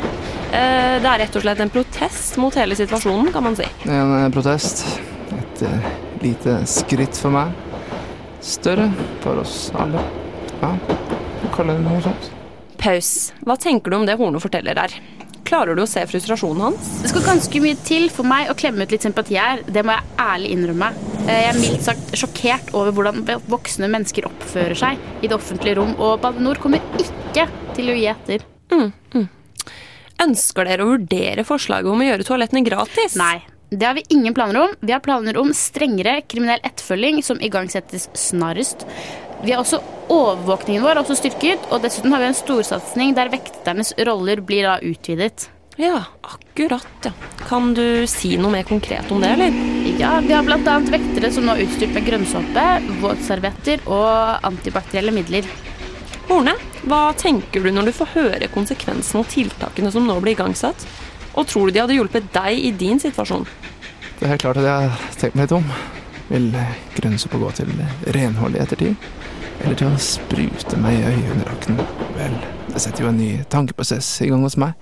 Eh, 0.48 0.96
det 1.02 1.08
er 1.10 1.20
rett 1.24 1.36
og 1.36 1.44
slett 1.44 1.60
en 1.60 1.70
protest 1.72 2.38
mot 2.40 2.54
hele 2.56 2.76
situasjonen, 2.78 3.28
kan 3.34 3.44
man 3.44 3.56
si. 3.58 3.66
En 3.84 4.14
eh, 4.22 4.28
protest. 4.32 4.84
Et 5.38 5.62
eh, 5.68 5.90
lite 6.24 6.60
skritt 6.70 7.18
for 7.20 7.34
meg. 7.34 7.52
Større 8.40 8.88
for 9.20 9.42
oss 9.42 9.68
alle. 9.76 10.00
Ja, 10.62 10.72
kaller 11.54 11.76
det 11.78 11.84
noe 11.84 12.00
sånt. 12.02 12.30
Paus. 12.78 13.12
Hva 13.44 13.58
tenker 13.60 13.90
du 13.92 13.98
om 13.98 14.06
det 14.08 14.16
Horne 14.18 14.40
forteller 14.40 14.76
der? 14.78 14.94
Klarer 15.48 15.76
du 15.76 15.82
å 15.82 15.88
se 15.88 16.02
frustrasjonen 16.08 16.60
hans? 16.66 16.88
Det 17.02 17.10
skal 17.12 17.24
ganske 17.24 17.60
mye 17.64 17.76
til 17.86 18.08
for 18.12 18.28
meg 18.28 18.50
å 18.52 18.56
klemme 18.58 18.84
ut 18.84 18.92
litt 18.92 19.04
sympati 19.04 19.38
her. 19.40 19.62
Det 19.66 19.84
må 19.86 19.94
jeg 19.96 20.18
ærlig 20.24 20.50
innrømme. 20.56 20.90
Eh, 21.26 21.32
Jeg 21.42 21.48
er 21.52 21.60
mildt 21.60 21.86
sagt 21.86 22.14
sjokkert 22.16 22.72
over 22.76 22.94
hvordan 22.96 23.24
voksne 23.52 23.90
mennesker 23.92 24.28
oppfører 24.30 24.78
seg 24.78 25.24
i 25.24 25.28
det 25.28 25.36
offentlige 25.36 25.76
rom, 25.80 25.92
og 26.00 26.20
Bane 26.24 26.40
NOR 26.44 26.60
kommer 26.62 26.80
ikke 27.00 27.48
til 27.76 27.92
å 27.92 27.98
gi 27.98 28.08
etter. 28.12 28.44
Mm, 28.72 28.88
mm. 29.14 29.28
Ønsker 30.22 30.66
dere 30.66 30.84
å 30.84 30.92
vurdere 30.94 31.44
forslaget 31.46 31.92
om 31.92 32.02
å 32.02 32.08
gjøre 32.08 32.26
toalettene 32.26 32.64
gratis? 32.66 33.14
Nei. 33.20 33.38
Det 33.68 33.84
har 33.84 33.98
vi 33.98 34.06
ingen 34.08 34.32
planer 34.34 34.62
om. 34.62 34.74
Vi 34.80 34.94
har 34.94 35.04
planer 35.04 35.36
om 35.36 35.52
strengere 35.54 36.22
kriminell 36.24 36.62
etterfølging 36.64 37.20
som 37.22 37.40
igangsettes 37.44 38.08
snarest. 38.16 38.86
Vi 39.44 39.52
har 39.52 39.60
også 39.62 39.82
Overvåkningen 40.08 40.80
vår 40.80 40.94
er 40.96 41.02
også 41.02 41.18
styrket, 41.18 41.66
og 41.68 41.82
dessuten 41.84 42.14
har 42.14 42.22
vi 42.22 42.30
en 42.30 42.36
storsatsing 42.36 43.10
der 43.12 43.28
vekternes 43.28 43.90
roller 44.08 44.40
blir 44.40 44.64
da 44.64 44.78
utvidet. 44.80 45.50
Ja, 45.76 46.00
akkurat, 46.24 46.88
ja. 47.04 47.12
Kan 47.44 47.74
du 47.76 48.06
si 48.10 48.32
noe 48.40 48.50
mer 48.50 48.64
konkret 48.66 49.12
om 49.12 49.20
det, 49.20 49.34
eller? 49.36 49.58
Ja, 50.00 50.16
vi 50.24 50.32
har 50.32 50.48
bl.a. 50.48 50.78
vektere 50.90 51.30
som 51.30 51.44
nå 51.46 51.54
er 51.54 51.66
utstyrt 51.66 51.92
med 51.94 52.08
grønnsåpe, 52.08 52.64
våtservietter 53.04 53.84
og 53.84 54.48
antibakterielle 54.48 55.12
midler. 55.14 55.46
Horne, 56.30 56.56
hva 56.88 57.12
tenker 57.18 57.64
du 57.64 57.70
når 57.72 57.90
du 57.90 57.96
får 57.96 58.12
høre 58.14 58.50
konsekvensene 58.52 59.22
og 59.22 59.30
tiltakene 59.32 59.92
som 59.94 60.06
nå 60.08 60.18
blir 60.24 60.36
igangsatt? 60.36 60.86
Og 61.38 61.46
tror 61.46 61.68
du 61.68 61.76
de 61.76 61.82
hadde 61.84 61.96
hjulpet 61.96 62.32
deg 62.34 62.58
i 62.58 62.72
din 62.74 63.00
situasjon? 63.02 63.46
Det 64.18 64.26
er 64.26 64.34
helt 64.34 64.42
klart 64.42 64.58
at 64.58 64.66
jeg 64.66 64.90
har 64.90 65.18
tenkt 65.20 65.38
meg 65.38 65.46
litt 65.46 65.56
om. 65.60 65.68
Vil 66.28 66.48
grønnsopp 66.96 67.36
å 67.38 67.42
gå 67.44 67.52
til 67.60 67.70
renhold 68.16 68.58
i 68.58 68.62
ettertid? 68.64 69.08
Eller 69.62 69.78
til 69.78 69.90
å 69.90 70.00
sprute 70.02 70.78
meg 70.80 70.98
i 70.98 71.06
øyeunderlaken? 71.06 71.78
Vel, 72.18 72.34
det 72.72 72.82
setter 72.82 73.06
jo 73.06 73.12
en 73.12 73.20
ny 73.20 73.30
tankeprosess 73.50 74.10
i 74.26 74.28
gang 74.30 74.44
hos 74.46 74.58
meg. 74.60 74.76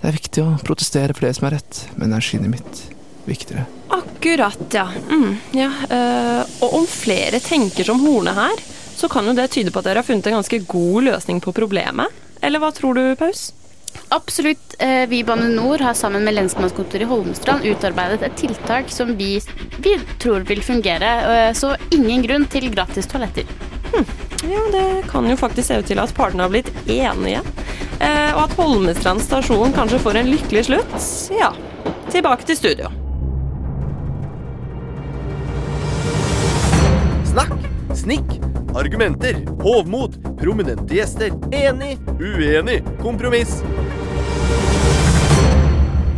Det 0.00 0.08
er 0.08 0.16
viktig 0.16 0.44
å 0.46 0.56
protestere 0.64 1.16
for 1.16 1.26
det 1.26 1.34
som 1.36 1.48
er 1.48 1.58
rett, 1.58 1.84
men 2.00 2.14
er 2.16 2.24
skinnet 2.24 2.54
mitt 2.54 2.82
viktigere? 3.28 3.66
Akkurat, 3.92 4.62
ja. 4.72 4.86
Mm, 5.10 5.34
ja. 5.56 5.70
Uh, 5.90 6.42
og 6.64 6.78
om 6.80 6.86
flere 6.88 7.42
tenker 7.44 7.86
som 7.86 8.00
Horne 8.02 8.34
her, 8.36 8.62
så 9.00 9.08
kan 9.08 9.24
jo 9.30 9.32
det 9.36 9.48
tyde 9.54 9.72
på 9.72 9.80
at 9.80 9.88
dere 9.88 10.02
har 10.02 10.06
funnet 10.06 10.26
en 10.28 10.36
ganske 10.40 10.58
god 10.68 11.06
løsning 11.08 11.40
på 11.40 11.54
problemet. 11.56 12.12
Eller 12.44 12.60
hva 12.62 12.68
tror 12.76 12.94
du, 12.98 13.02
Paus? 13.20 13.50
Absolutt. 14.14 14.76
Eh, 14.78 15.06
Vi 15.10 15.18
i 15.20 15.24
Bane 15.26 15.48
NOR 15.50 15.82
har 15.82 15.94
sammen 15.98 16.22
med 16.24 16.36
lensmannskontoret 16.36 17.02
i 17.06 17.08
Holmestrand 17.10 17.64
utarbeidet 17.66 18.22
et 18.22 18.36
tiltak 18.38 18.90
som 18.92 19.14
vi, 19.18 19.40
vi 19.82 19.96
tror 20.22 20.44
vil 20.46 20.60
fungere. 20.62 21.10
eh, 21.32 21.52
Så 21.58 21.72
ingen 21.90 22.22
grunn 22.22 22.46
til 22.52 22.68
gratis 22.70 23.06
toaletter. 23.10 23.48
Ja, 24.46 24.62
det 24.72 24.84
kan 25.10 25.26
jo 25.28 25.36
faktisk 25.36 25.68
se 25.68 25.80
ut 25.80 25.86
til 25.90 25.98
at 25.98 26.14
partene 26.14 26.44
har 26.46 26.52
blitt 26.52 26.70
enige. 26.86 27.42
Eh, 28.00 28.30
og 28.36 28.44
at 28.46 28.54
Holmestrand 28.56 29.20
stasjon 29.24 29.74
kanskje 29.76 29.98
får 30.00 30.16
en 30.22 30.30
lykkelig 30.30 30.64
slutt. 30.70 30.94
Ja, 31.36 31.50
tilbake 32.14 32.46
til 32.48 32.56
studio. 32.56 32.88
Snakk, 37.30 37.52
snikk, 37.94 38.32
argumenter, 38.74 39.36
hovmod, 39.62 40.38
prominente 40.38 40.94
gjester, 40.94 41.32
enig, 41.52 41.98
uenig, 42.20 42.82
kompromiss. 43.02 43.62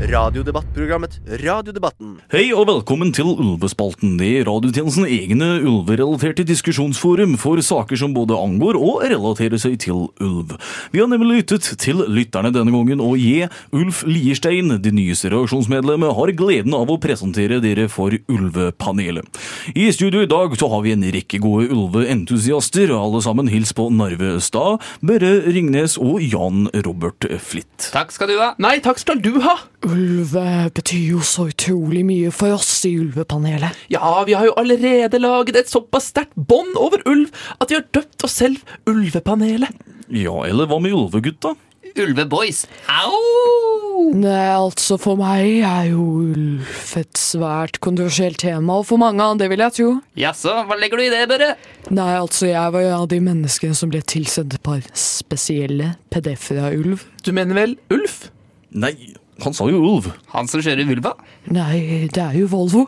Radiodebattprogrammet 0.02 1.20
Radiodebatten. 1.44 2.16
Hei 2.32 2.48
og 2.56 2.64
velkommen 2.66 3.12
til 3.14 3.28
Ulvespalten, 3.30 4.16
i 4.18 4.40
er 4.40 4.48
radiotjenesten 4.48 5.06
egne 5.06 5.50
ulverelaterte 5.60 6.42
diskusjonsforum 6.48 7.36
for 7.38 7.60
saker 7.62 8.00
som 8.00 8.14
både 8.16 8.34
angår 8.34 8.78
og 8.80 9.04
relaterer 9.06 9.60
seg 9.62 9.76
til 9.84 10.08
ulv. 10.18 10.56
Vi 10.90 10.98
har 10.98 11.10
nemlig 11.12 11.42
lyttet 11.42 11.68
til 11.78 12.02
lytterne 12.10 12.50
denne 12.54 12.74
gangen, 12.74 13.02
og 13.04 13.14
jeg, 13.20 13.50
Ulf 13.70 14.02
Lierstein, 14.08 14.74
det 14.82 14.94
nyeste 14.96 15.30
reaksjonsmedlemmet, 15.30 16.16
har 16.18 16.34
gleden 16.34 16.74
av 16.74 16.90
å 16.90 16.98
presentere 17.02 17.60
dere 17.62 17.86
for 17.92 18.16
Ulvepanelet. 18.26 19.28
I 19.76 19.86
studio 19.94 20.24
i 20.26 20.30
dag 20.30 20.58
så 20.58 20.70
har 20.72 20.82
vi 20.82 20.96
en 20.96 21.06
rekke 21.14 21.38
gode 21.44 21.70
ulveentusiaster, 21.70 22.90
alle 22.96 23.22
sammen 23.22 23.52
hils 23.52 23.70
på 23.76 23.86
Narve 23.94 24.34
Stad, 24.42 24.82
Børre 24.98 25.36
Ringnes 25.46 25.94
og 26.02 26.18
Jan 26.26 26.66
Robert 26.82 27.28
Flitt. 27.38 27.92
Takk 27.94 28.10
skal 28.14 28.34
du 28.34 28.38
ha. 28.42 28.52
Nei, 28.62 28.80
takk 28.82 28.98
skal 28.98 29.22
du 29.22 29.36
ha. 29.46 29.60
Ulve 29.92 30.70
betyr 30.74 31.10
jo 31.14 31.22
så 31.26 31.48
utrolig 31.50 32.02
mye 32.08 32.30
for 32.34 32.56
oss 32.56 32.70
i 32.88 32.94
Ulvepanelet. 33.00 33.76
Ja, 33.92 34.14
vi 34.24 34.36
har 34.38 34.46
jo 34.48 34.54
allerede 34.60 35.20
laget 35.20 35.58
et 35.60 35.72
såpass 35.72 36.08
sterkt 36.12 36.36
bånd 36.36 36.78
over 36.80 37.02
ulv 37.08 37.28
at 37.58 37.68
vi 37.68 37.76
har 37.76 37.84
døpt 37.92 38.24
oss 38.24 38.38
selv 38.40 38.62
Ulvepanelet. 38.88 39.76
Ja, 40.12 40.34
eller 40.48 40.68
hva 40.70 40.80
med 40.82 40.96
Ulvegutta? 40.96 41.54
Ulveboys. 41.92 42.64
Au! 42.88 43.20
Nei, 44.16 44.48
altså 44.56 44.96
for 45.00 45.18
meg 45.20 45.60
er 45.66 45.90
jo 45.90 46.02
ulv 46.32 46.70
et 46.98 47.20
svært 47.20 47.78
kontroversielt 47.84 48.40
tema, 48.42 48.78
og 48.80 48.86
for 48.88 49.00
mange 49.00 49.24
andre, 49.24 49.48
vil 49.52 49.62
jeg 49.62 49.76
tro. 49.76 49.90
Jaså, 50.18 50.54
hva 50.68 50.78
legger 50.80 51.00
du 51.00 51.04
i 51.04 51.10
det, 51.12 51.22
Børre? 51.30 51.50
Nei, 51.92 52.10
altså 52.18 52.48
jeg 52.48 52.74
var 52.74 52.86
en 52.86 52.96
av 53.04 53.08
de 53.12 53.20
menneskene 53.24 53.76
som 53.78 53.92
ble 53.92 54.00
tilsendt 54.08 54.56
et 54.56 54.64
par 54.64 54.80
spesielle 54.98 55.94
PDF-er 56.12 56.62
av 56.66 56.78
ulv. 56.80 57.04
Du 57.24 57.32
mener 57.36 57.56
vel 57.60 57.76
Ulf? 57.92 58.24
Nei, 58.72 58.94
han 59.44 59.56
sa 59.56 59.66
jo 59.70 59.80
ulv. 59.82 60.10
Han 60.34 60.48
som 60.50 60.62
kjører 60.64 60.88
vulva? 60.88 61.14
Nei, 61.52 62.08
det 62.12 62.22
er 62.22 62.36
jo 62.38 62.46
Volvo. 62.52 62.86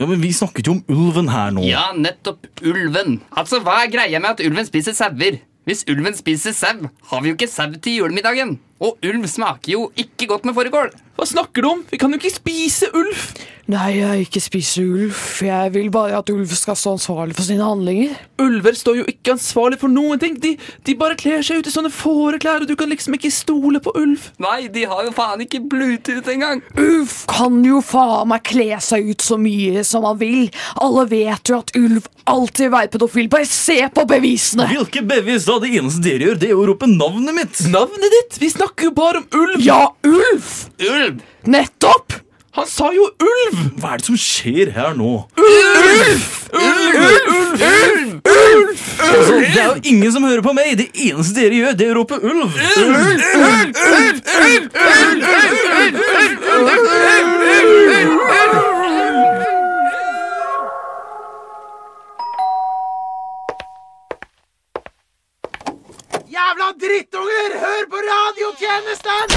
Ja, 0.00 0.06
men 0.08 0.22
vi 0.22 0.30
snakket 0.32 0.68
jo 0.70 0.78
om 0.78 0.82
ulven 0.88 1.28
her 1.28 1.50
nå. 1.52 1.64
Ja, 1.66 1.90
nettopp 1.96 2.46
ulven. 2.64 3.18
Altså, 3.36 3.60
hva 3.64 3.82
er 3.84 3.92
greia 3.92 4.20
med 4.22 4.30
at 4.36 4.42
ulven 4.46 4.64
spiser 4.68 4.96
sauer? 4.96 5.40
Hvis 5.68 5.84
ulven 5.92 6.16
spiser 6.16 6.54
sau, 6.56 6.88
har 7.10 7.20
vi 7.20 7.32
jo 7.32 7.36
ikke 7.36 7.50
sau 7.50 7.68
til 7.76 7.98
julemiddagen. 8.00 8.56
Og 8.80 8.96
ulv 9.04 9.26
smaker 9.28 9.74
jo 9.74 9.86
ikke 10.00 10.28
godt 10.30 10.46
med 10.48 10.56
fårikål. 10.56 10.92
Hva 11.20 11.26
snakker 11.28 11.60
du 11.60 11.68
om? 11.68 11.80
Vi 11.90 11.98
kan 12.00 12.12
jo 12.14 12.16
ikke 12.16 12.32
spise 12.32 12.88
ulv. 12.96 13.24
Nei, 13.70 14.00
jeg 14.00 14.24
ikke 14.24 14.40
spiser 14.42 14.86
ulv. 14.88 15.18
Jeg 15.44 15.72
vil 15.74 15.90
bare 15.92 16.16
at 16.18 16.30
ulv 16.32 16.48
skal 16.56 16.78
stå 16.78 16.94
ansvarlig 16.96 17.36
for 17.36 17.46
sine 17.46 17.62
handlinger. 17.62 18.16
Ulver 18.40 18.74
står 18.74 18.96
jo 19.02 19.04
ikke 19.10 19.34
ansvarlig 19.36 19.76
for 19.82 19.92
noen 19.92 20.18
ting. 20.18 20.38
De, 20.42 20.54
de 20.88 20.94
bare 20.98 21.18
kler 21.20 21.44
seg 21.44 21.60
ut 21.60 21.68
i 21.68 21.74
sånne 21.74 21.92
fåreklær, 21.92 22.64
og 22.64 22.70
du 22.70 22.74
kan 22.80 22.90
liksom 22.90 23.14
ikke 23.18 23.30
stole 23.34 23.82
på 23.84 23.92
ulv. 24.00 24.30
Nei, 24.42 24.64
de 24.72 24.86
har 24.90 25.04
jo 25.06 25.12
faen 25.14 25.44
ikke 25.44 25.60
Bluetooth 25.70 26.32
engang. 26.32 26.64
Ulv 26.80 27.12
kan 27.30 27.60
jo 27.68 27.82
faen 27.84 28.32
meg 28.32 28.42
kle 28.48 28.80
seg 28.82 29.12
ut 29.12 29.22
så 29.22 29.38
mye 29.38 29.84
som 29.86 30.08
han 30.08 30.18
vil. 30.24 30.48
Alle 30.80 31.04
vet 31.12 31.52
jo 31.52 31.60
at 31.60 31.70
ulv 31.78 32.08
alltid 32.30 32.74
er 32.74 32.90
pedofil. 32.90 33.28
Bare 33.30 33.46
se 33.46 33.76
på 33.92 34.06
bevisene! 34.08 34.66
Hvilke 34.72 35.04
bevis 35.06 35.46
da? 35.46 35.60
Det 35.62 35.70
eneste 35.76 36.02
dere 36.08 36.30
gjør, 36.30 36.40
det 36.42 36.50
er 36.50 36.58
å 36.58 36.66
rope 36.72 36.88
navnet 36.90 37.36
mitt. 37.36 37.62
Navnet 37.70 38.18
ditt? 38.18 38.40
Vi 38.40 38.50
snakker 38.50 38.69
jo 38.82 38.90
bare 38.96 39.16
om 39.22 39.26
ulv. 39.34 39.60
Ja, 39.64 39.86
ulv! 40.06 40.44
Ulv! 40.80 41.20
Nettopp! 41.46 42.12
Han 42.58 42.66
sa 42.66 42.88
jo 42.90 43.04
ulv! 43.22 43.58
Hva 43.78 43.92
er 43.94 44.00
det 44.02 44.06
som 44.08 44.16
skjer 44.18 44.72
her 44.74 44.96
nå? 44.98 45.10
Ulv! 45.38 46.24
Ulv! 46.50 46.98
Ulv! 47.00 47.28
Ulv! 47.62 48.20
Ulv! 48.26 48.68
Altså, 49.00 49.34
det 49.40 49.60
er 49.60 49.66
jo 49.68 49.76
ingen 49.84 50.12
som 50.12 50.24
hører 50.26 50.42
på 50.44 50.52
meg. 50.56 50.74
Det 50.80 50.88
eneste 51.06 51.34
dere 51.38 51.54
gjør, 51.60 51.72
det 51.78 51.86
er 51.86 51.94
å 51.94 52.00
rope 52.02 52.18
ulv. 52.20 52.50
Ulv! 52.50 53.20
Jævla 66.50 66.70
drittunger! 66.80 67.52
Hør 67.62 67.84
på 67.90 67.96
radiotjenesten! 68.10 69.28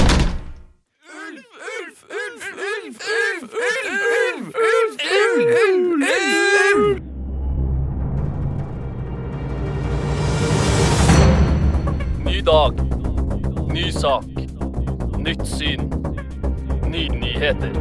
Ny 12.26 12.42
dag. 12.42 12.74
Ny 13.74 13.92
sak. 13.92 14.24
Nytt 15.18 15.48
syn. 15.48 15.82
Nye 16.90 17.10
nyheter. 17.10 17.74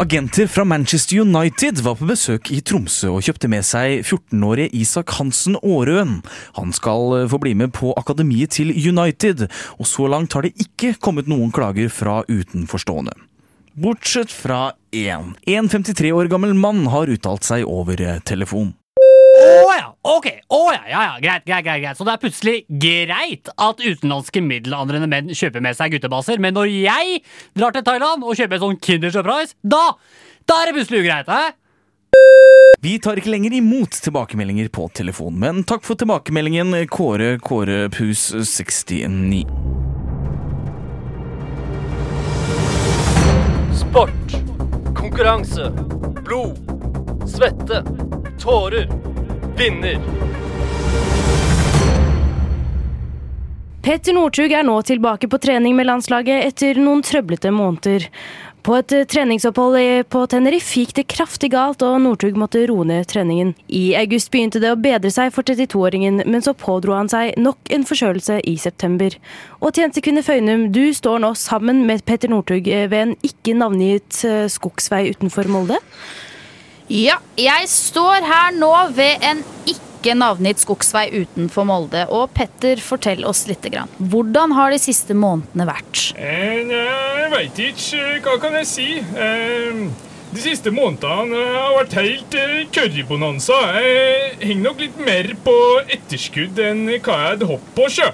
Agenter 0.00 0.46
fra 0.46 0.64
Manchester 0.64 1.20
United 1.20 1.80
var 1.84 1.98
på 2.00 2.06
besøk 2.08 2.48
i 2.54 2.62
Tromsø 2.64 3.10
og 3.18 3.26
kjøpte 3.26 3.50
med 3.52 3.66
seg 3.68 3.98
14-årige 4.00 4.72
Isak 4.80 5.12
Hansen 5.18 5.58
Aarøen. 5.60 6.22
Han 6.56 6.72
skal 6.72 7.18
eh, 7.18 7.26
få 7.28 7.36
bli 7.42 7.52
med 7.52 7.74
på 7.76 7.92
akademiet 8.00 8.54
til 8.56 8.72
United, 8.72 9.44
og 9.76 9.90
så 9.90 10.08
langt 10.08 10.32
har 10.32 10.48
det 10.48 10.54
ikke 10.56 10.94
kommet 11.04 11.28
noen 11.28 11.52
klager 11.52 11.92
fra 11.92 12.22
utenforstående. 12.32 13.12
Bortsett 13.76 14.32
fra 14.32 14.70
én. 14.88 15.34
En 15.44 15.68
53 15.68 16.16
år 16.16 16.32
gammel 16.32 16.56
mann 16.56 16.86
har 16.88 17.12
uttalt 17.12 17.44
seg 17.44 17.68
over 17.68 18.00
eh, 18.00 18.24
telefon. 18.24 18.72
Å 19.40 19.72
ja, 19.72 19.86
ok, 20.04 20.26
å 20.52 20.60
ja, 20.74 20.82
ja, 20.90 21.02
ja, 21.06 21.12
greit, 21.22 21.46
greit, 21.46 21.64
greit, 21.64 21.82
greit. 21.84 21.96
Så 21.96 22.04
det 22.04 22.12
er 22.12 22.20
plutselig 22.20 22.56
greit 22.82 23.48
at 23.54 23.80
utenlandske 23.80 24.42
middelaldrende 24.44 25.08
menn 25.08 25.32
kjøper 25.32 25.64
med 25.64 25.78
seg 25.78 25.94
guttebaser, 25.94 26.42
men 26.42 26.56
når 26.56 26.68
jeg 26.74 27.22
drar 27.56 27.72
til 27.76 27.86
Thailand 27.86 28.26
og 28.26 28.36
kjøper 28.36 28.58
en 28.58 28.64
sånn 28.66 28.80
Kinder 28.84 29.14
Surprise, 29.14 29.56
da, 29.62 29.94
da 30.44 30.60
er 30.60 30.70
det 30.70 30.76
plutselig 30.76 31.04
ugreit, 31.06 31.30
hæ? 31.30 31.56
Vi 32.82 32.96
tar 33.00 33.20
ikke 33.20 33.30
lenger 33.32 33.54
imot 33.54 33.96
tilbakemeldinger 34.04 34.70
på 34.72 34.88
telefon, 34.96 35.36
men 35.40 35.62
takk 35.68 35.84
for 35.86 36.00
tilbakemeldingen, 36.00 36.74
Kåre 36.90 37.36
Kåre 37.44 37.84
Pus 37.92 38.30
69. 38.34 39.44
Sport. 43.80 44.36
Konkurranse. 44.96 45.70
Blod. 46.24 46.58
Svette. 47.26 47.84
Tårer. 48.40 49.09
Vinner. 49.60 49.98
Petter 53.84 54.14
Northug 54.16 54.52
er 54.52 54.64
nå 54.64 54.78
tilbake 54.88 55.28
på 55.28 55.40
trening 55.40 55.74
med 55.76 55.84
landslaget 55.88 56.46
etter 56.46 56.80
noen 56.80 57.02
trøblete 57.04 57.52
måneder. 57.52 58.06
På 58.64 58.78
et 58.78 58.94
eh, 58.96 59.04
treningsopphold 59.08 60.06
på 60.12 60.22
Tenerife 60.32 60.80
gikk 60.80 60.94
det 60.96 61.04
kraftig 61.12 61.50
galt, 61.52 61.84
og 61.84 61.98
Northug 62.00 62.40
måtte 62.40 62.62
roe 62.70 62.86
ned 62.88 63.10
treningen. 63.12 63.52
I 63.68 63.92
august 64.00 64.32
begynte 64.32 64.62
det 64.64 64.72
å 64.72 64.80
bedre 64.80 65.12
seg 65.12 65.34
for 65.36 65.44
32-åringen, 65.44 66.22
men 66.24 66.44
så 66.44 66.56
pådro 66.56 66.96
han 66.96 67.12
seg 67.12 67.36
nok 67.40 67.72
en 67.76 67.84
forkjølelse 67.88 68.40
i 68.48 68.56
september. 68.60 69.18
Og 69.60 69.76
tjenestekvinne 69.76 70.24
Føynum, 70.24 70.70
du 70.72 70.86
står 70.96 71.20
nå 71.20 71.34
sammen 71.36 71.84
med 71.88 72.06
Petter 72.08 72.32
Northug 72.32 72.64
eh, 72.64 72.88
ved 72.88 73.10
en 73.10 73.14
ikke 73.28 73.58
navngitt 73.60 74.24
eh, 74.24 74.46
skogsvei 74.56 75.10
utenfor 75.12 75.52
Molde. 75.52 75.80
Ja, 76.90 77.20
jeg 77.38 77.68
står 77.70 78.24
her 78.26 78.56
nå 78.56 78.70
ved 78.96 79.22
en 79.22 79.44
ikke 79.70 80.16
navngitt 80.18 80.58
skogsvei 80.64 81.04
utenfor 81.20 81.66
Molde. 81.68 82.02
Og 82.10 82.32
Petter, 82.34 82.80
fortell 82.82 83.22
oss 83.28 83.44
litt. 83.46 83.62
Grann. 83.70 83.90
Hvordan 84.00 84.54
har 84.56 84.72
de 84.74 84.78
siste 84.82 85.14
månedene 85.14 85.66
vært? 85.68 86.00
Eh, 86.18 86.64
Jeg 86.66 87.30
veit 87.30 87.60
ikke. 87.62 88.00
Hva 88.24 88.38
kan 88.42 88.56
jeg 88.58 88.66
si? 88.66 88.88
Eh, 88.98 89.84
De 90.32 90.38
siste 90.42 90.70
månedene 90.70 91.38
har 91.54 91.76
vært 91.76 91.94
helt 91.98 92.34
eh, 92.38 92.64
currybonanza. 92.74 93.60
Jeg 93.78 94.34
henger 94.48 94.62
nok 94.62 94.80
litt 94.82 94.98
mer 95.06 95.30
på 95.46 95.54
etterskudd 95.90 96.58
enn 96.58 96.84
hva 96.86 96.98
jeg 96.98 97.30
hadde 97.36 97.46
håpet 97.50 97.72
på. 97.78 97.88
sjø. 97.90 98.10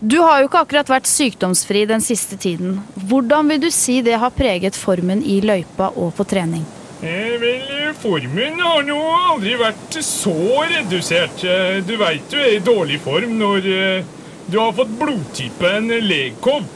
Du 0.00 0.18
har 0.24 0.40
jo 0.40 0.48
ikke 0.48 0.62
akkurat 0.64 0.88
vært 0.88 1.06
sykdomsfri 1.10 1.86
den 1.86 2.00
siste 2.00 2.38
tiden. 2.40 2.78
Hvordan 2.96 3.50
vil 3.52 3.60
du 3.60 3.70
si 3.70 4.00
det 4.02 4.16
har 4.18 4.30
preget 4.34 4.74
formen 4.74 5.22
i 5.22 5.40
løypa 5.44 5.90
og 5.94 6.14
på 6.16 6.24
trening? 6.24 6.64
Eh, 7.02 7.36
vel, 7.40 7.94
formen 7.96 8.58
har 8.60 8.82
nå 8.84 8.96
aldri 9.32 9.54
vært 9.60 9.96
så 10.04 10.34
redusert. 10.68 11.44
Eh, 11.48 11.78
Du 11.86 11.94
veit 12.00 12.26
du 12.28 12.36
er 12.40 12.58
i 12.58 12.64
dårlig 12.64 12.98
form 13.00 13.38
når 13.40 13.68
eh, 13.72 14.02
du 14.50 14.58
har 14.60 14.74
fått 14.76 14.92
blodtypen 15.00 15.88
legkov. 16.04 16.66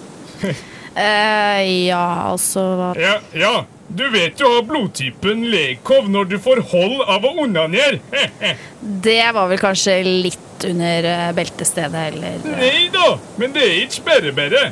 eh, 0.97 1.61
ja, 1.91 2.05
altså 2.31 2.65
hva 2.79 2.89
Ja, 3.01 3.19
ja, 3.37 3.53
du 3.89 4.05
vet 4.15 4.39
du 4.41 4.47
har 4.49 4.65
blodtypen 4.67 5.45
legkov 5.53 6.09
når 6.11 6.31
du 6.33 6.39
får 6.43 6.63
hold 6.73 7.03
av 7.05 7.27
å 7.29 7.35
onanere. 7.45 8.01
Det 8.81 9.21
var 9.37 9.51
vel 9.53 9.61
kanskje 9.61 9.99
litt 10.07 10.41
under 10.71 11.11
eh, 11.11 11.29
beltestedet, 11.37 12.07
eller 12.15 12.41
Nei 12.57 12.89
da, 12.95 13.19
men 13.37 13.53
det 13.53 13.67
er 13.69 13.77
ikke 13.85 14.07
bare 14.09 14.33
bare. 14.41 14.65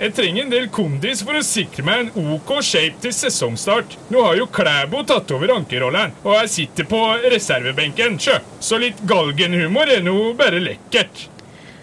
Jeg 0.00 0.14
trenger 0.16 0.46
en 0.46 0.52
del 0.54 0.68
kondis 0.72 1.20
for 1.20 1.36
å 1.36 1.42
sikre 1.44 1.82
meg 1.84 2.06
en 2.14 2.30
OK 2.32 2.54
shape 2.64 3.02
til 3.04 3.12
sesongstart. 3.12 3.98
Nå 4.08 4.22
har 4.24 4.38
jo 4.38 4.46
Klæbo 4.48 5.02
tatt 5.04 5.28
over 5.36 5.52
ankerrolleren, 5.52 6.14
og 6.24 6.38
jeg 6.38 6.52
sitter 6.54 6.88
på 6.88 7.00
reservebenken, 7.34 8.16
sjø. 8.16 8.38
Så 8.64 8.80
litt 8.80 9.02
galgenhumor 9.10 9.92
er 9.92 10.00
nå 10.06 10.16
bare 10.40 10.62
lekkert. 10.64 11.26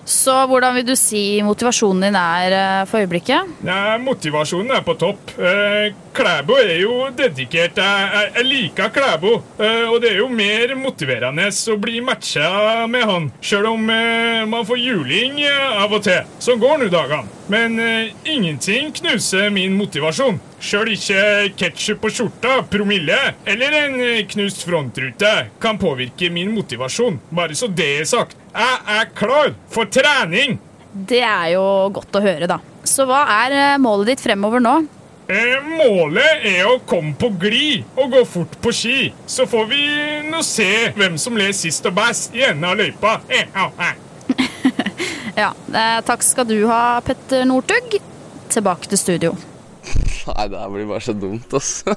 Så 0.07 0.31
hvordan 0.47 0.77
vil 0.77 0.85
du 0.87 0.93
si 0.95 1.41
motivasjonen 1.43 2.05
din 2.05 2.15
er 2.15 2.53
eh, 2.55 2.83
for 2.87 3.03
øyeblikket? 3.03 3.49
Nei, 3.67 3.97
Motivasjonen 3.99 4.77
er 4.77 4.85
på 4.87 4.95
topp. 4.95 5.33
Eh, 5.35 5.89
Klæbo 6.15 6.55
er 6.61 6.77
jo 6.79 7.09
dedikert. 7.11 7.81
Jeg, 7.83 8.29
jeg, 8.37 8.45
liker 8.47 8.93
Klæbo. 8.95 9.33
Eh, 9.59 9.83
og 9.91 9.99
det 10.01 10.13
er 10.13 10.21
jo 10.21 10.29
mer 10.31 10.77
motiverende 10.79 11.49
å 11.51 11.77
bli 11.83 11.99
matcha 12.05 12.87
med 12.87 13.03
han, 13.09 13.27
sjøl 13.43 13.67
om 13.73 13.83
man 14.47 14.65
får 14.67 14.79
juling 14.79 15.41
av 15.43 15.91
og 15.91 16.05
til. 16.07 16.23
Sånn 16.43 16.61
går 16.61 16.79
nå 16.79 16.87
dagene. 16.93 17.27
Men 17.51 17.75
ingenting 18.27 18.93
knuser 18.95 19.51
min 19.53 19.75
motivasjon. 19.75 20.39
Sjøl 20.57 20.89
ikke 20.95 21.21
ketsjup 21.59 21.99
på 22.01 22.09
skjorta, 22.09 22.55
promille 22.71 23.17
eller 23.45 23.75
en 23.83 23.99
eh, 24.01 24.23
knust 24.31 24.63
frontrute 24.65 25.33
kan 25.61 25.77
påvirke 25.77 26.31
min 26.33 26.49
motivasjon. 26.55 27.19
Bare 27.29 27.55
så 27.57 27.69
det 27.69 27.91
er 28.01 28.09
sagt. 28.09 28.37
Jeg 28.55 28.79
er 28.97 29.11
klar 29.17 29.53
for 29.73 29.89
trening! 29.91 30.57
Det 30.97 31.21
er 31.21 31.51
jo 31.53 31.63
godt 31.93 32.15
å 32.17 32.23
høre, 32.23 32.47
da. 32.49 32.57
Så 32.87 33.05
hva 33.05 33.21
er 33.43 33.53
eh, 33.53 33.81
målet 33.81 34.15
ditt 34.15 34.23
fremover 34.23 34.63
nå? 34.63 34.79
Eh, 35.27 35.57
målet 35.67 36.45
er 36.47 36.63
å 36.65 36.79
komme 36.87 37.11
på 37.19 37.29
glid 37.37 37.83
og 37.99 38.15
gå 38.15 38.23
fort 38.25 38.57
på 38.63 38.71
ski. 38.73 39.09
Så 39.27 39.45
får 39.49 39.67
vi 39.69 39.81
nå 40.31 40.39
se 40.45 40.69
hvem 40.95 41.19
som 41.21 41.37
ler 41.37 41.51
sist 41.55 41.85
og 41.89 41.97
best 41.99 42.33
i 42.37 42.45
enden 42.47 42.65
av 42.69 42.79
løypa. 42.79 43.19
Eh, 43.29 43.45
ah, 43.53 43.91
eh. 43.91 43.93
Ja, 45.43 45.51
eh, 45.69 45.99
Takk 46.07 46.25
skal 46.25 46.47
du 46.49 46.57
ha, 46.71 46.97
Petter 47.05 47.45
Northug. 47.45 47.99
Tilbake 48.49 48.89
til 48.89 49.03
studio. 49.03 49.35
Nei, 50.27 50.47
det 50.51 50.59
her 50.59 50.69
blir 50.73 50.87
bare 50.89 51.01
så 51.01 51.13
dumt, 51.13 51.53
ass. 51.53 51.71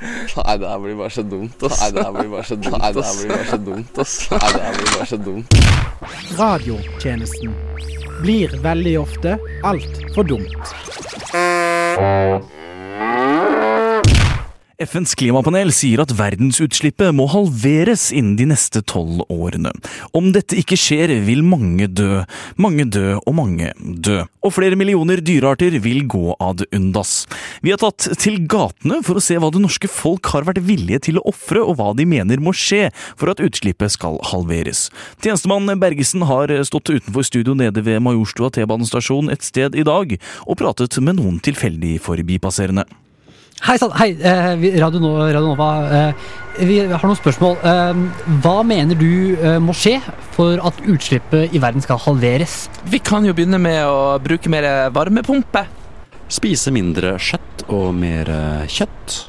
Nei, 0.00 0.54
det 0.56 0.68
her 0.70 0.78
blir 0.80 0.96
bare 0.96 1.10
så 1.12 1.22
dumt, 1.22 1.62
ass. 1.66 1.80
Nei, 1.80 1.90
det 1.96 2.04
her 2.06 2.12
blir 2.16 2.30
bare 2.34 2.46
så 2.48 2.56
dumt, 2.56 2.78
ass. 2.90 2.90
Nei, 2.90 2.92
det 2.96 3.04
her 3.06 3.18
blir 3.18 3.34
bare 3.34 3.48
så 3.50 3.58
dumt, 3.66 3.98
ass. 4.04 4.14
Nei, 4.30 4.52
det 4.54 4.62
her 4.66 4.78
blir 4.78 4.92
bare 4.94 5.08
så 5.10 5.18
dumt. 5.26 5.48
Radiotjenesten 6.38 7.58
blir 8.22 8.56
veldig 8.64 8.94
ofte 9.00 9.36
altfor 9.72 10.30
dumt. 10.34 10.74
FNs 14.80 15.12
klimapanel 15.18 15.68
sier 15.76 16.00
at 16.00 16.12
verdensutslippet 16.16 17.12
må 17.12 17.26
halveres 17.28 18.06
innen 18.16 18.38
de 18.38 18.46
neste 18.48 18.80
tolv 18.88 19.26
årene. 19.28 19.74
Om 20.16 20.30
dette 20.32 20.56
ikke 20.56 20.78
skjer, 20.80 21.12
vil 21.26 21.42
mange 21.44 21.84
dø, 21.84 22.22
mange 22.56 22.86
dø 22.88 23.18
og 23.18 23.34
mange 23.36 23.74
dø. 23.76 24.22
Og 24.40 24.54
flere 24.56 24.78
millioner 24.80 25.20
dyrearter 25.20 25.76
vil 25.84 26.06
gå 26.08 26.32
ad 26.40 26.64
undas. 26.72 27.26
Vi 27.60 27.74
har 27.74 27.82
tatt 27.82 28.08
til 28.22 28.38
gatene 28.48 29.02
for 29.04 29.20
å 29.20 29.24
se 29.24 29.36
hva 29.36 29.50
det 29.52 29.60
norske 29.60 29.90
folk 29.92 30.32
har 30.32 30.48
vært 30.48 30.62
villige 30.64 31.02
til 31.10 31.20
å 31.20 31.26
ofre, 31.28 31.60
og 31.60 31.76
hva 31.76 31.90
de 31.98 32.08
mener 32.08 32.40
må 32.40 32.56
skje 32.56 32.88
for 33.20 33.28
at 33.32 33.44
utslippet 33.44 33.92
skal 33.98 34.16
halveres. 34.32 34.86
Tjenestemann 35.20 35.68
Bergesen 35.82 36.24
har 36.30 36.54
stått 36.64 36.94
utenfor 36.94 37.28
studio 37.28 37.52
nede 37.58 37.84
ved 37.84 38.00
Majorstua 38.06 38.48
T-banestasjon 38.56 39.28
et 39.34 39.44
sted 39.44 39.76
i 39.76 39.84
dag, 39.84 40.16
og 40.48 40.60
pratet 40.64 40.96
med 41.04 41.20
noen 41.20 41.36
tilfeldig 41.44 41.98
forbipasserende. 42.08 42.88
Hei 43.60 43.76
sann, 43.76 43.92
hei, 43.92 44.16
eh, 44.16 44.80
Radio, 44.80 45.00
Nova. 45.00 45.66
Eh, 45.92 46.14
vi 46.64 46.78
har 46.80 47.02
noen 47.04 47.18
spørsmål. 47.18 47.58
Eh, 47.60 47.98
hva 48.40 48.62
mener 48.64 48.96
du 48.96 49.36
må 49.60 49.74
skje 49.76 49.98
for 50.32 50.56
at 50.64 50.80
utslippet 50.88 51.52
i 51.52 51.60
verden 51.60 51.84
skal 51.84 52.00
halveres? 52.00 52.70
Vi 52.88 53.02
kan 53.04 53.26
jo 53.28 53.34
begynne 53.36 53.60
med 53.60 53.84
å 53.84 54.16
bruke 54.24 54.48
mer 54.48 54.88
varmepumpe. 54.90 55.66
Spise 56.32 56.72
mindre 56.72 57.18
kjøtt 57.20 57.66
og 57.68 57.92
mer 58.00 58.32
kjøtt. 58.64 59.26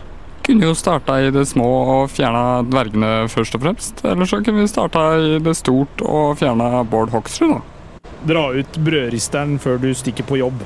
Kunne 0.48 0.70
jo 0.70 0.80
starta 0.80 1.20
i 1.20 1.30
det 1.30 1.44
små 1.52 1.68
og 1.98 2.10
fjerna 2.16 2.64
dvergene 2.64 3.28
først 3.28 3.60
og 3.60 3.66
fremst. 3.68 4.06
Eller 4.06 4.26
så 4.26 4.40
kunne 4.40 4.64
vi 4.64 4.72
starta 4.72 5.10
i 5.20 5.40
det 5.44 5.58
stort 5.60 6.02
og 6.08 6.38
fjerna 6.40 6.86
Bård 6.88 7.12
Hoksrud, 7.12 7.58
da. 7.58 8.12
Dra 8.32 8.48
ut 8.56 8.80
brødristeren 8.80 9.60
før 9.60 9.82
du 9.82 9.92
stikker 9.92 10.24
på 10.24 10.40
jobb. 10.40 10.64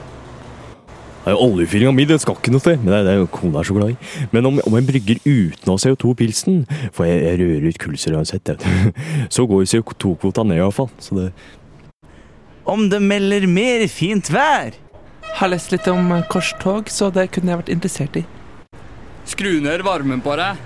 Nei, 1.26 1.34
Oljefyringa 1.34 1.90
mi 1.96 2.06
den 2.06 2.20
skal 2.22 2.38
ikke 2.38 2.52
noe 2.54 2.62
sted, 2.62 2.78
men 2.84 2.92
det 2.94 2.98
er 3.00 3.06
det 3.08 3.14
er 3.16 3.22
jo 3.24 3.30
kona 3.34 3.64
er 3.64 3.66
så 3.66 3.74
glad 3.74 3.96
i. 3.96 4.10
Men 4.30 4.46
om, 4.46 4.60
om 4.62 4.76
jeg 4.78 4.86
brygger 4.92 5.22
uten 5.26 5.72
å 5.72 5.74
ha 5.74 5.82
CO2-pilsen, 5.82 6.60
for 6.94 7.10
jeg, 7.10 7.24
jeg 7.26 7.40
rører 7.42 7.66
ut 7.66 7.80
kullsyre 7.82 8.20
uansett, 8.20 8.52
så 9.34 9.46
går 9.50 9.66
CO2-kvota 9.72 10.46
ned 10.46 10.62
iallfall. 10.62 10.92
Så 11.02 11.18
det 11.18 11.32
Om 12.70 12.92
det 12.94 13.02
melder 13.02 13.48
mer 13.50 13.88
fint 13.90 14.30
vær. 14.34 14.78
Har 15.40 15.50
lest 15.50 15.74
litt 15.74 15.90
om 15.90 16.14
korstog, 16.30 16.94
så 16.94 17.10
det 17.14 17.32
kunne 17.34 17.52
jeg 17.52 17.64
vært 17.64 17.74
interessert 17.74 18.22
i. 18.22 18.24
Skru 19.26 19.58
ned 19.66 19.82
varmen 19.86 20.22
på 20.22 20.38
deg. 20.38 20.62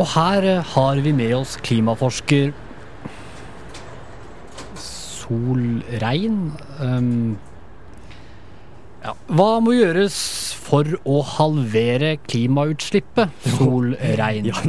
Og 0.00 0.08
her 0.14 0.48
eh, 0.48 0.64
har 0.72 1.04
vi 1.04 1.12
med 1.12 1.36
oss 1.36 1.58
klimaforsker 1.60 2.54
Solrein. 4.80 6.40
Um, 6.80 7.36
ja. 9.04 9.14
Hva 9.32 9.48
må 9.64 9.74
gjøres 9.76 10.16
for 10.60 10.88
å 11.08 11.20
halvere 11.36 12.16
klimautslippet, 12.28 13.32
Solrein? 13.56 14.50
Ja, 14.50 14.60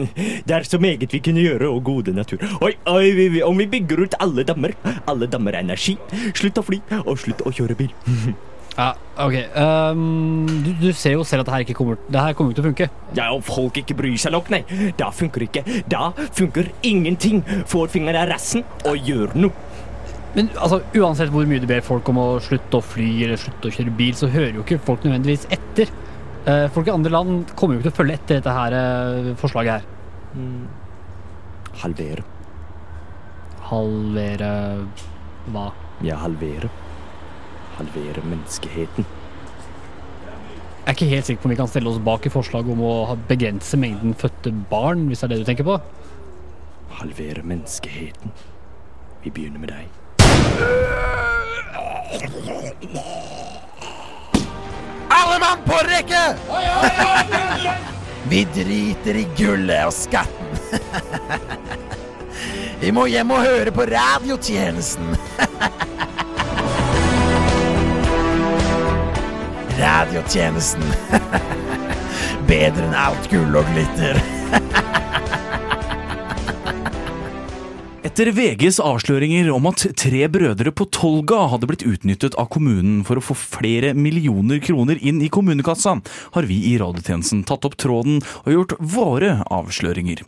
det 0.47 0.55
er 0.55 0.67
så 0.67 0.79
meget 0.81 1.11
vi 1.13 1.21
kunne 1.23 1.43
gjøre, 1.43 1.69
og 1.71 1.83
gode 1.87 2.15
natur. 2.15 2.43
Oi, 2.63 2.73
oi, 2.89 3.09
vi, 3.17 3.27
vi, 3.37 3.43
om 3.45 3.59
vi 3.59 3.67
bygger 3.71 4.05
ut 4.05 4.15
alle 4.23 4.45
dammer, 4.47 4.75
alle 5.11 5.27
dammer 5.31 5.57
er 5.57 5.65
energi, 5.65 5.97
slutt 6.37 6.61
å 6.61 6.65
fly, 6.65 6.81
og 7.03 7.19
slutt 7.21 7.43
å 7.45 7.53
kjøre 7.55 7.77
bil. 7.83 7.93
Ja, 8.77 8.93
ok. 9.19 9.33
Um, 9.59 10.45
du, 10.63 10.69
du 10.79 10.93
ser 10.95 11.17
jo 11.17 11.25
selv 11.27 11.43
at 11.43 11.49
det 11.49 11.55
her 11.55 11.65
ikke 11.65 11.75
kommer, 11.75 11.97
det 12.07 12.21
her 12.23 12.35
kommer 12.37 12.53
ikke 12.53 12.61
til 12.61 12.63
å 12.63 12.69
funke. 12.69 12.87
Ja, 13.17 13.25
og 13.35 13.43
folk 13.43 13.81
ikke 13.81 13.97
bryr 13.99 14.15
seg 14.21 14.31
nok, 14.35 14.47
nei. 14.53 14.61
Da 14.99 15.09
funker 15.11 15.43
ikke. 15.43 15.65
Da 15.91 16.11
funker 16.31 16.71
ingenting. 16.87 17.43
Får 17.67 17.91
fingeren 17.91 18.23
i 18.23 18.31
rassen 18.31 18.63
og 18.87 19.11
gjør 19.11 19.35
noe. 19.35 19.67
Men 20.35 20.47
altså, 20.55 20.79
uansett 20.95 21.31
hvor 21.33 21.47
mye 21.47 21.59
du 21.59 21.67
ber 21.67 21.83
folk 21.83 22.07
om 22.11 22.19
å 22.21 22.27
slutte 22.43 22.79
å 22.79 22.85
fly 22.85 23.09
eller 23.25 23.39
slutte 23.39 23.67
å 23.67 23.75
kjøre 23.75 23.95
bil, 23.97 24.13
så 24.15 24.29
hører 24.31 24.55
jo 24.55 24.63
ikke 24.63 24.79
folk 24.85 25.03
nødvendigvis 25.03 25.47
etter. 25.51 25.91
Eh, 26.47 26.67
folk 26.73 26.87
i 26.87 26.93
andre 26.93 27.11
land 27.11 27.51
kommer 27.59 27.75
jo 27.75 27.81
ikke 27.81 27.89
til 27.89 27.93
å 27.93 27.99
følge 27.99 28.19
etter 28.19 28.39
dette 28.39 28.55
her 28.55 28.75
eh, 28.77 29.33
forslaget 29.41 29.81
her. 29.81 29.89
Halvere. 31.81 32.23
Halvere 33.71 34.51
hva? 35.51 35.67
Ja, 36.05 36.17
halvere. 36.23 36.71
Halvere 37.77 38.23
menneskeheten. 38.23 39.07
Jeg 40.81 40.89
er 40.89 40.97
ikke 40.97 41.11
helt 41.11 41.27
sikker 41.27 41.43
på 41.43 41.47
om 41.47 41.53
vi 41.53 41.59
kan 41.59 41.69
stelle 41.69 41.91
oss 41.91 42.01
bak 42.03 42.25
i 42.25 42.31
forslaget 42.33 42.73
om 42.73 42.81
å 42.87 42.93
begrense 43.29 43.77
mengden 43.77 44.15
fødte 44.17 44.53
barn, 44.71 45.05
hvis 45.11 45.21
det 45.21 45.27
er 45.27 45.35
det 45.35 45.43
du 45.43 45.49
tenker 45.51 45.67
på. 45.67 45.77
Halvere 47.01 47.45
menneskeheten. 47.45 48.33
Vi 49.21 49.29
begynner 49.29 49.61
med 49.61 49.75
deg. 49.75 50.00
Alle 55.11 55.39
mann 55.39 55.65
på 55.65 55.77
rekke! 55.87 56.23
Vi 58.31 58.45
driter 58.55 59.15
i 59.19 59.27
gullet 59.37 59.85
og 59.89 59.93
skatten. 59.95 60.47
Vi 62.81 62.89
må 62.95 63.05
hjem 63.11 63.31
og 63.35 63.43
høre 63.43 63.71
på 63.75 63.83
radiotjenesten. 63.85 65.11
Radiotjenesten. 69.81 70.87
Bedre 72.49 72.87
enn 72.87 72.97
alt 72.97 73.29
gull 73.29 73.59
og 73.61 73.69
glitter. 73.75 74.17
Etter 78.21 78.35
VGs 78.37 78.75
avsløringer 78.85 79.47
om 79.49 79.65
at 79.65 79.81
tre 79.97 80.27
brødre 80.29 80.69
på 80.77 80.85
Tolga 80.93 81.39
hadde 81.49 81.65
blitt 81.65 81.81
utnyttet 81.89 82.35
av 82.37 82.51
kommunen 82.53 82.99
for 83.01 83.17
å 83.17 83.23
få 83.25 83.33
flere 83.33 83.95
millioner 83.97 84.59
kroner 84.61 85.01
inn 85.01 85.23
i 85.25 85.29
kommunekassa, 85.33 85.95
har 86.35 86.45
vi 86.45 86.59
i 86.69 86.75
radiotjenesten 86.77 87.41
tatt 87.49 87.65
opp 87.65 87.79
tråden 87.81 88.21
og 88.43 88.53
gjort 88.53 88.77
våre 88.93 89.39
avsløringer. 89.49 90.21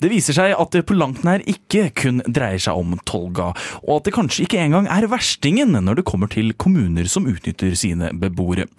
Det 0.00 0.08
viser 0.08 0.38
seg 0.38 0.56
at 0.56 0.72
det 0.72 0.86
på 0.88 0.96
langt 0.96 1.20
nær 1.28 1.44
ikke 1.44 1.90
kun 1.92 2.24
dreier 2.24 2.64
seg 2.64 2.80
om 2.80 2.96
Tolga, 3.04 3.52
og 3.84 3.92
at 3.98 4.08
det 4.08 4.16
kanskje 4.16 4.48
ikke 4.48 4.64
engang 4.64 4.88
er 4.88 5.04
verstingen 5.12 5.76
når 5.76 6.00
det 6.00 6.08
kommer 6.08 6.32
til 6.32 6.48
kommuner 6.56 7.12
som 7.12 7.28
utnytter 7.28 7.76
sine 7.76 8.08
beboere. 8.24 8.70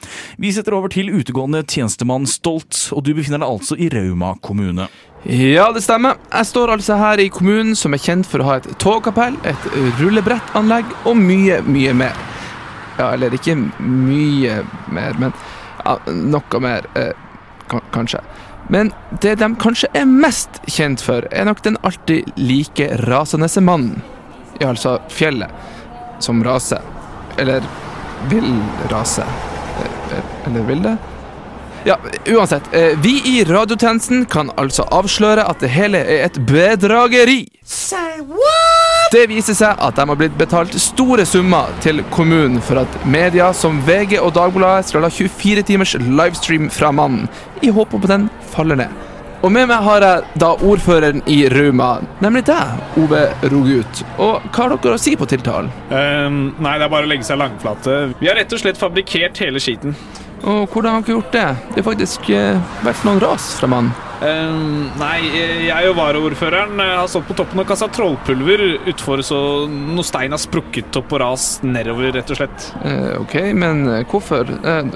Vi 0.41 0.49
setter 0.57 0.73
over 0.73 0.89
til 0.89 1.13
utegående 1.13 1.61
tjenestemann 1.69 2.25
Stolt, 2.25 2.87
og 2.97 3.05
du 3.05 3.13
befinner 3.13 3.45
deg 3.45 3.59
altså 3.59 3.77
i 3.77 3.93
Rauma 3.93 4.33
kommune. 4.41 4.89
Ja, 5.25 5.71
det 5.73 5.81
stemmer. 5.81 6.19
Jeg 6.29 6.45
står 6.45 6.75
altså 6.75 6.95
her 7.01 7.17
i 7.23 7.29
kommunen 7.33 7.73
som 7.75 7.95
er 7.97 8.01
kjent 8.01 8.27
for 8.29 8.43
å 8.43 8.45
ha 8.45 8.55
et 8.59 8.67
togkapell, 8.81 9.33
et 9.49 9.63
rullebrettanlegg 9.97 10.91
og 11.09 11.17
mye, 11.17 11.63
mye 11.65 11.95
mer. 11.97 12.19
Ja, 12.99 13.07
eller 13.15 13.33
ikke 13.33 13.55
mye 13.57 14.59
mer, 14.93 15.17
men 15.17 15.33
ja, 15.81 15.95
noe 16.13 16.61
mer, 16.61 16.85
eh, 16.93 17.17
kanskje. 17.91 18.21
Men 18.69 18.93
det 19.21 19.35
de 19.41 19.49
kanskje 19.61 19.89
er 19.97 20.05
mest 20.05 20.61
kjent 20.69 21.01
for, 21.01 21.25
er 21.31 21.49
nok 21.49 21.63
den 21.65 21.81
alltid 21.81 22.29
like 22.37 22.91
rasende 23.09 23.49
mannen. 23.65 24.03
Ja, 24.59 24.69
altså 24.69 24.99
fjellet, 25.09 25.49
som 26.19 26.43
raser. 26.45 26.85
Eller 27.41 27.65
vil 28.29 28.61
rase. 28.93 29.25
Eh, 29.25 30.21
Eller 30.47 30.61
vil 30.69 30.81
det? 30.85 30.97
Ja, 31.85 31.97
uansett. 32.27 32.63
eh, 32.73 32.97
Vi 32.99 33.21
i 33.25 33.43
radiotjenesten 33.43 34.25
kan 34.25 34.49
altså 34.57 34.83
avsløre 34.91 35.43
at 35.49 35.59
det 35.61 35.69
hele 35.69 35.97
er 36.01 36.25
et 36.25 36.39
bedrageri. 36.47 37.47
Say 37.63 38.21
what? 38.25 39.11
Det 39.13 39.27
viser 39.29 39.53
seg 39.53 39.77
at 39.79 39.95
de 39.95 40.07
har 40.09 40.17
blitt 40.17 40.37
betalt 40.37 40.73
store 40.81 41.25
summer 41.29 41.69
til 41.85 42.01
kommunen 42.11 42.57
for 42.61 42.81
at 42.81 43.05
media 43.05 43.51
som 43.53 43.77
VG 43.85 44.17
og 44.19 44.33
Dagbladet 44.33 44.89
skal 44.89 45.05
ha 45.05 45.09
24 45.13 45.61
timers 45.63 45.93
livestream 46.01 46.71
fra 46.73 46.89
mannen, 46.91 47.29
i 47.61 47.69
håp 47.69 47.93
om 47.93 48.01
at 48.01 48.09
den 48.15 48.29
faller 48.55 48.75
ned. 48.81 48.89
Og 49.45 49.51
med 49.53 49.67
meg 49.69 49.83
har 49.85 50.01
jeg 50.01 50.23
da 50.41 50.55
ordføreren 50.65 51.21
i 51.29 51.43
Rauma, 51.53 51.99
nemlig 52.23 52.47
deg, 52.49 52.81
Ove 52.97 53.27
Rogut. 53.53 54.01
Og 54.17 54.41
hva 54.49 54.63
har 54.71 54.77
dere 54.81 54.97
å 54.97 54.99
si 54.99 55.13
på 55.15 55.27
tiltalen? 55.29 55.69
Um, 55.91 56.55
nei, 56.57 56.79
det 56.79 56.87
er 56.87 56.89
bare 56.89 57.05
å 57.05 57.11
legge 57.13 57.27
seg 57.29 57.37
langflate. 57.37 58.15
Vi 58.17 58.25
har 58.31 58.39
rett 58.41 58.57
og 58.57 58.63
slett 58.63 58.81
fabrikkert 58.81 59.37
hele 59.45 59.61
skiten. 59.61 59.93
Og 60.45 60.69
hvordan 60.69 60.97
har 60.97 61.05
dere 61.05 61.17
gjort 61.17 61.33
det? 61.33 61.47
Det 61.71 61.81
har 61.81 61.87
faktisk 61.87 62.29
eh, 62.33 62.75
vært 62.85 63.05
noen 63.07 63.21
ras 63.23 63.47
fra 63.59 63.69
mannen. 63.71 63.93
Uh, 64.15 64.85
nei, 64.95 65.17
jeg 65.67 65.89
og 65.89 65.97
varaordføreren 65.97 66.79
eh, 66.79 66.93
har 67.01 67.09
stått 67.11 67.27
på 67.27 67.35
toppen 67.37 67.59
og 67.61 67.67
kasta 67.67 67.89
trollpulver 67.91 68.63
utfor, 68.93 69.21
så 69.25 69.39
noe 69.67 70.05
stein 70.07 70.31
har 70.31 70.41
sprukket 70.41 70.95
opp 71.01 71.11
og 71.17 71.21
rast 71.25 71.65
nedover, 71.67 72.13
rett 72.15 72.31
og 72.31 72.39
slett. 72.39 72.69
Uh, 72.79 73.19
ok, 73.25 73.35
men 73.57 73.83
eh, 73.91 74.05
hvorfor? 74.09 74.47
Uh, 74.63 74.87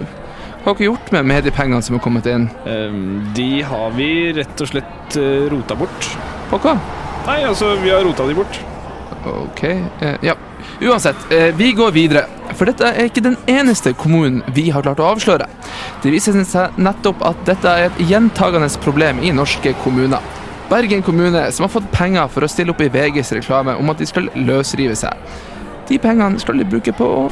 hva 0.60 0.74
har 0.74 0.76
dere 0.76 0.90
gjort 0.90 1.12
med 1.16 1.28
mediepengene 1.32 1.84
som 1.86 1.96
har 1.96 2.04
kommet 2.04 2.26
inn? 2.28 2.50
De 3.36 3.52
har 3.64 3.94
vi 3.96 4.10
rett 4.36 4.60
og 4.60 4.68
slett 4.68 5.16
eh, 5.20 5.46
rota 5.52 5.78
bort. 5.80 6.10
På 6.52 6.60
hva? 6.60 6.76
Nei, 7.30 7.40
altså, 7.48 7.72
vi 7.80 7.94
har 7.94 8.04
rota 8.04 8.28
de 8.28 8.36
bort. 8.36 8.60
Ok, 9.26 9.64
eh, 9.64 10.16
ja. 10.22 10.36
Uansett, 10.82 11.32
eh, 11.32 11.56
vi 11.56 11.72
går 11.72 11.92
videre. 11.92 12.26
For 12.56 12.66
dette 12.66 12.88
er 12.88 13.10
ikke 13.10 13.24
den 13.24 13.38
eneste 13.48 13.94
kommunen 13.94 14.42
vi 14.56 14.70
har 14.70 14.84
klart 14.86 15.00
å 15.00 15.10
avsløre. 15.14 15.48
Det 16.04 16.12
viser 16.12 16.38
seg 16.48 16.78
nettopp 16.80 17.24
at 17.28 17.42
dette 17.46 17.68
er 17.68 17.90
et 17.90 18.02
gjentagende 18.10 18.70
problem 18.84 19.20
i 19.20 19.34
norske 19.36 19.74
kommuner. 19.84 20.24
Bergen 20.70 21.02
kommune, 21.02 21.52
som 21.52 21.64
har 21.66 21.74
fått 21.74 21.92
penger 21.92 22.28
for 22.28 22.46
å 22.46 22.50
stille 22.50 22.72
opp 22.72 22.82
i 22.82 22.90
VGs 22.90 23.34
reklame 23.40 23.76
om 23.76 23.90
at 23.90 23.98
de 23.98 24.06
skal 24.06 24.30
løsrive 24.36 24.96
seg. 24.96 25.14
De 25.90 25.98
pengene 25.98 26.40
skal 26.40 26.58
de 26.62 26.68
bruke 26.70 26.94
på 26.94 27.04
å 27.04 27.24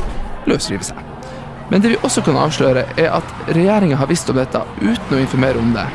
løsrive 0.49 0.83
seg. 0.83 0.97
Men 1.69 1.81
det 1.83 1.93
vi 1.93 2.01
også 2.01 2.23
kan 2.25 2.39
avsløre, 2.39 2.85
er 2.97 3.11
at 3.13 3.33
regjeringa 3.53 3.99
har 3.99 4.07
visst 4.07 4.29
om 4.31 4.39
dette 4.39 4.63
uten 4.81 5.17
å 5.17 5.21
informere 5.21 5.59
om 5.59 5.73
det. 5.75 5.85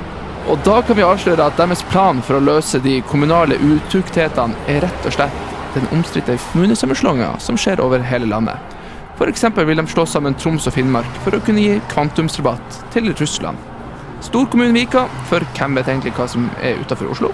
Og 0.50 0.58
da 0.66 0.80
kan 0.82 0.96
vi 0.98 1.06
avsløre 1.06 1.44
at 1.46 1.58
deres 1.58 1.84
plan 1.90 2.20
for 2.22 2.38
å 2.38 2.44
løse 2.44 2.80
de 2.82 3.00
kommunale 3.08 3.58
utuktighetene 3.58 4.68
er 4.68 4.84
rett 4.86 5.08
og 5.08 5.16
slett 5.16 5.51
den 5.74 5.88
omstridte 5.94 6.38
kommunesammenslåinga 6.50 7.34
som 7.42 7.58
skjer 7.60 7.80
over 7.84 8.04
hele 8.06 8.28
landet. 8.30 8.78
F.eks. 9.16 9.44
vil 9.56 9.76
de 9.76 9.86
slå 9.86 10.06
sammen 10.08 10.34
Troms 10.34 10.66
og 10.66 10.74
Finnmark 10.74 11.20
for 11.24 11.36
å 11.36 11.42
kunne 11.44 11.62
gi 11.62 11.80
kvantumsrabatt 11.92 12.80
til 12.94 13.12
Russland. 13.12 13.60
Storkommunen 14.22 14.76
Vika, 14.76 15.06
for 15.28 15.44
hvem 15.56 15.76
vet 15.78 15.90
egentlig 15.90 16.14
hva 16.16 16.28
som 16.30 16.46
er 16.62 16.78
utafor 16.80 17.10
Oslo? 17.12 17.32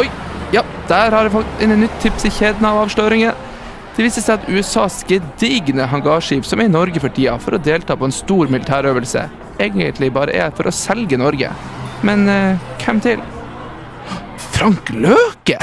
Oi, 0.00 0.08
ja, 0.54 0.64
der 0.88 1.12
har 1.14 1.28
jeg 1.28 1.34
fått 1.36 1.62
inn 1.64 1.74
et 1.74 1.82
nytt 1.84 1.98
tips 2.02 2.28
i 2.28 2.32
kjeden 2.32 2.68
av 2.68 2.82
avsløringer. 2.84 3.36
Det 3.96 4.06
viser 4.06 4.24
seg 4.24 4.38
at 4.38 4.48
USAs 4.52 5.00
gedigne 5.08 5.88
hangarskip 5.90 6.46
som 6.46 6.62
er 6.62 6.68
i 6.68 6.72
Norge 6.72 7.02
for 7.02 7.14
tida 7.14 7.34
for 7.42 7.56
å 7.56 7.62
delta 7.62 7.96
på 7.98 8.08
en 8.08 8.14
stor 8.14 8.50
militærøvelse, 8.52 9.26
egentlig 9.58 10.12
bare 10.14 10.36
er 10.38 10.54
for 10.54 10.70
å 10.70 10.74
selge 10.74 11.18
Norge. 11.20 11.50
Men 12.06 12.28
eh, 12.30 12.70
hvem 12.84 13.02
til? 13.04 13.24
Frank 14.54 14.94
Løke! 14.94 15.58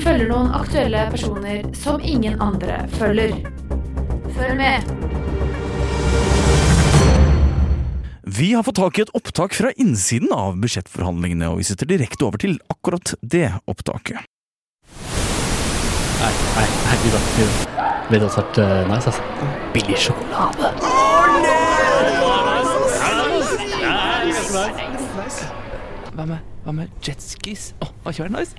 Følger 0.00 0.30
noen 0.30 0.48
aktuelle 0.56 1.04
personer 1.12 1.66
som 1.76 2.00
ingen 2.00 2.40
andre 2.40 2.80
følger. 2.96 3.34
Følg 4.32 4.56
med. 4.56 4.92
Vi 8.24 8.52
har 8.54 8.62
fått 8.64 8.78
tak 8.80 8.98
i 8.98 9.02
et 9.04 9.12
opptak 9.18 9.52
fra 9.56 9.72
innsiden 9.76 10.32
av 10.32 10.56
budsjettforhandlingene, 10.62 11.50
og 11.50 11.60
vi 11.60 11.66
sitter 11.68 11.88
direkte 11.90 12.24
over 12.24 12.40
til 12.40 12.56
akkurat 12.72 13.12
det 13.20 13.50
opptaket. 13.68 14.24
Nei, 16.20 16.32
nei, 16.56 16.66
nei, 16.86 16.96
vi 17.02 17.12
da. 17.12 17.20
Vi 18.08 18.18
da. 18.20 18.28
Som 18.28 18.40
har 18.40 18.46
vært 18.46 18.58
eh, 18.64 18.88
nice, 18.88 19.12
altså? 19.12 19.22
Billig 19.74 19.98
sjokolade. 20.00 20.72
Hva 26.10 26.24
med, 26.26 26.38
hva 26.70 26.74
med 26.76 26.90
jetskis? 27.02 27.74
Åh, 27.82 27.88
var 28.04 28.12
ikke 28.14 28.26
det 28.28 28.32
nice? 28.36 28.54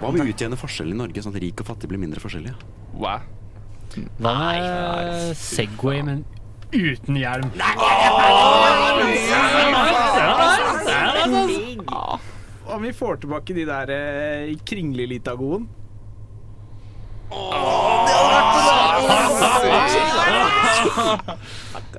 Hva 0.00 0.10
med 0.10 0.22
å 0.24 0.30
utjevne 0.30 0.56
forskjellen 0.56 0.96
i 0.96 1.00
Norge, 1.02 1.24
sånn 1.24 1.36
at 1.36 1.42
rik 1.44 1.60
og 1.60 1.68
fattig 1.68 1.90
blir 1.90 2.00
mindre 2.00 2.22
forskjellige? 2.22 2.56
Wow. 2.96 3.20
Hva 4.22 4.32
med 4.40 5.36
Segway, 5.36 6.00
men 6.06 6.24
uten 6.72 7.20
hjelm? 7.20 7.52
Om 12.72 12.88
vi 12.88 12.96
får 12.96 13.20
tilbake 13.20 13.52
de 13.52 13.68
der 13.68 13.92
eh, 13.92 14.56
kringlelitagoen. 14.64 15.68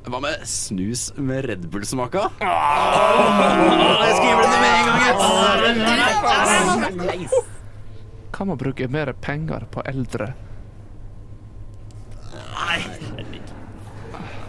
Hva 0.03 0.19
med 0.21 0.43
snus 0.45 1.13
med 1.17 1.45
Red 1.47 1.63
Bull-smaka? 1.71 2.27
Jeg 2.43 4.13
skriver 4.19 4.41
det 4.43 4.59
med 4.61 4.73
en 4.77 4.85
gang, 6.99 7.27
Kan 8.33 8.47
man 8.49 8.57
bruke 8.57 8.87
mer 8.91 9.13
penger 9.21 9.65
på 9.71 9.81
eldre? 9.89 10.33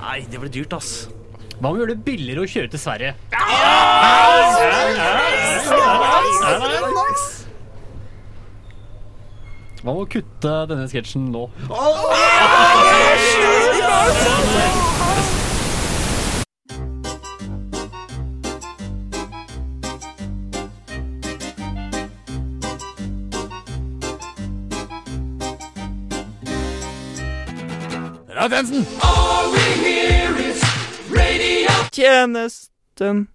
Nei, 0.05 0.21
det 0.31 0.39
blir 0.39 0.53
dyrt, 0.53 0.73
ass. 0.77 1.09
Hva 1.59 1.71
om 1.71 1.75
vi 1.77 1.81
gjøre 1.85 1.95
det 1.95 2.05
billigere 2.07 2.41
å 2.45 2.51
kjøre 2.51 2.69
til 2.75 2.81
Sverige? 2.83 3.15
Hva 3.33 3.41
med 9.85 9.95
må 9.99 10.05
kutte 10.09 10.53
denne 10.71 10.87
sketsjen 10.89 11.29
nå? 11.33 11.45
We 29.53 29.61
hear 29.85 30.33
is 30.41 30.63
radio. 31.11 31.71
Tjenesten. 31.93 33.29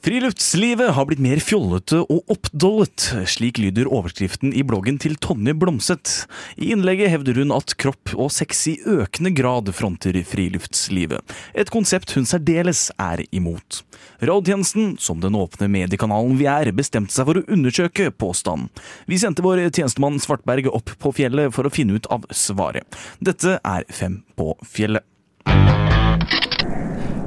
Friluftslivet 0.00 0.94
har 0.96 1.04
blitt 1.04 1.20
mer 1.20 1.42
fjollete 1.44 1.98
og 2.08 2.30
oppdollet. 2.32 3.10
Slik 3.28 3.58
lyder 3.60 3.88
overskriften 3.92 4.54
i 4.56 4.62
bloggen 4.64 4.96
til 5.02 5.18
Tonje 5.20 5.52
Blomseth. 5.60 6.24
I 6.56 6.70
innlegget 6.72 7.12
hevder 7.12 7.42
hun 7.42 7.52
at 7.52 7.74
kropp 7.76 8.14
og 8.16 8.30
sex 8.32 8.62
i 8.72 8.78
økende 8.88 9.34
grad 9.36 9.68
fronter 9.76 10.16
friluftslivet. 10.24 11.20
Et 11.52 11.68
konsept 11.68 12.14
hun 12.16 12.24
særdeles 12.24 12.86
er 12.96 13.26
imot. 13.28 13.82
Rådtjenesten, 14.24 14.94
som 14.96 15.20
den 15.20 15.36
åpne 15.36 15.68
mediekanalen 15.68 16.40
vi 16.40 16.48
er, 16.48 16.72
bestemte 16.72 17.12
seg 17.12 17.28
for 17.28 17.42
å 17.42 17.44
undersøke 17.52 18.08
påstanden. 18.08 18.72
Vi 19.04 19.20
sendte 19.20 19.44
vår 19.44 19.66
tjenestemann 19.68 20.16
Svartberg 20.24 20.72
opp 20.72 20.96
på 20.96 21.12
fjellet 21.20 21.52
for 21.52 21.68
å 21.68 21.74
finne 21.76 22.00
ut 22.00 22.08
av 22.08 22.24
svaret. 22.32 22.88
Dette 23.20 23.58
er 23.60 23.84
Fem 23.92 24.22
på 24.32 24.54
fjellet. 24.64 25.04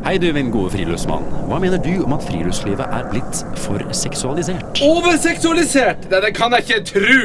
Hei 0.03 0.17
du, 0.19 0.25
min 0.35 0.49
gode 0.51 0.73
friluftsmann. 0.73 1.23
Hva 1.47 1.59
mener 1.63 1.79
du 1.79 1.93
om 2.03 2.11
at 2.17 2.25
friluftslivet 2.27 2.83
er 2.91 3.05
blitt 3.11 3.39
for 3.63 3.79
seksualisert? 3.95 4.81
Overseksualisert? 4.83 6.09
Det, 6.11 6.19
det 6.25 6.33
kan 6.35 6.51
jeg 6.57 6.65
ikke 6.65 6.79
tro. 6.89 7.19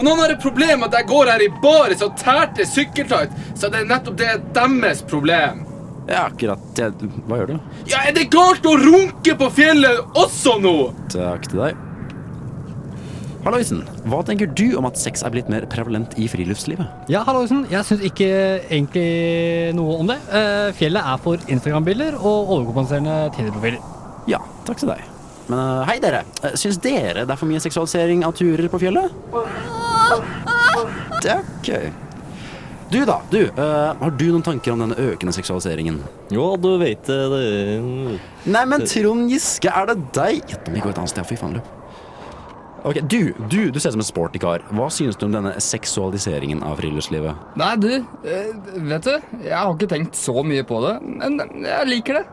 Om 0.00 0.08
noen 0.08 0.22
har 0.24 0.34
et 0.34 0.42
problem 0.42 0.82
at 0.88 0.96
jeg 0.98 1.06
går 1.12 1.30
her 1.30 1.44
i 1.46 1.48
baris 1.62 2.02
og 2.02 2.16
tærte 2.18 2.66
sykkeltight, 2.66 3.30
så 3.54 3.68
er 3.68 3.76
det 3.76 3.84
nettopp 3.92 4.18
det 4.18 4.32
deres 4.58 5.04
problem. 5.06 5.62
Ja, 6.10 6.24
akkurat. 6.26 6.58
det- 6.74 6.92
Hva 7.26 7.38
gjør 7.40 7.46
du? 7.46 7.58
Ja, 7.90 7.98
Er 8.08 8.12
det 8.12 8.28
galt 8.30 8.62
å 8.66 8.74
runke 8.78 9.34
på 9.38 9.50
fjellet 9.50 10.02
også 10.14 10.58
nå? 10.62 10.76
Takk 11.14 11.46
til 11.50 11.62
deg. 11.62 11.76
Halloisen, 13.46 13.84
hva 14.10 14.24
tenker 14.26 14.48
du 14.58 14.72
om 14.74 14.88
at 14.88 14.98
sex 14.98 15.22
er 15.22 15.30
blitt 15.30 15.46
mer 15.52 15.62
prevalent 15.70 16.16
i 16.18 16.24
friluftslivet? 16.26 16.88
Ja, 17.12 17.20
halloisen. 17.28 17.60
Jeg 17.70 17.86
syns 17.86 18.00
ikke 18.08 18.26
egentlig 18.74 19.74
noe 19.78 20.00
om 20.02 20.08
det. 20.10 20.16
Eh, 20.34 20.72
Fjellet 20.74 21.06
er 21.12 21.20
for 21.22 21.38
Instagram-bilder 21.54 22.16
og 22.18 22.50
overkompenserende 22.56 23.28
Tinder-profiler. 23.36 23.78
Ja, 24.26 24.40
takk 24.66 24.82
til 24.82 24.90
deg. 24.90 25.04
Men 25.46 25.62
eh, 25.62 25.84
hei 25.92 26.00
dere, 26.02 26.24
Eh, 26.42 26.56
syns 26.58 26.80
dere 26.82 27.22
det 27.22 27.30
er 27.36 27.38
for 27.38 27.46
mye 27.46 27.62
seksualisering 27.62 28.26
av 28.26 28.34
turer 28.34 28.66
på 28.72 28.82
fjellet? 28.82 29.14
Det 31.22 31.30
er 31.36 31.46
ok. 31.46 31.70
Du 32.90 33.00
da, 33.06 33.20
du. 33.30 33.40
har 33.58 34.12
du 34.14 34.26
noen 34.30 34.44
tanker 34.46 34.74
om 34.74 34.82
denne 34.82 34.98
økende 35.10 35.34
seksualiseringen? 35.34 36.02
Jo, 36.34 36.52
du 36.58 36.68
vet 36.82 37.06
det, 37.06 37.22
Nei, 38.46 38.62
men 38.70 38.84
Trond 38.86 39.30
Giske, 39.30 39.70
er 39.70 39.90
det 39.90 39.98
deg? 40.14 40.42
Gjett 40.50 40.70
om 40.70 40.74
vi 40.78 40.82
går 40.84 40.94
et 40.94 41.02
annet 41.02 41.14
sted, 41.14 41.26
fy 41.26 41.38
faen, 41.38 41.58
du. 41.58 41.75
Ok, 42.86 43.00
du, 43.10 43.32
du, 43.50 43.70
du 43.74 43.80
ser 43.82 43.90
ut 43.90 43.96
som 43.96 44.02
en 44.04 44.06
sporty 44.06 44.38
kar. 44.38 44.62
Hva 44.70 44.86
synes 44.94 45.18
du 45.18 45.24
om 45.26 45.32
denne 45.34 45.56
seksualiseringen 45.62 46.60
av 46.62 46.78
friluftslivet? 46.78 47.56
Nei, 47.58 47.72
du, 47.82 47.88
eh, 48.22 48.52
vet 48.86 49.08
du, 49.08 49.14
jeg 49.42 49.56
har 49.58 49.72
ikke 49.72 49.88
tenkt 49.90 50.18
så 50.18 50.44
mye 50.46 50.62
på 50.68 50.78
det, 50.84 50.92
men 51.02 51.40
jeg 51.66 51.88
liker 51.90 52.20
det. 52.20 52.26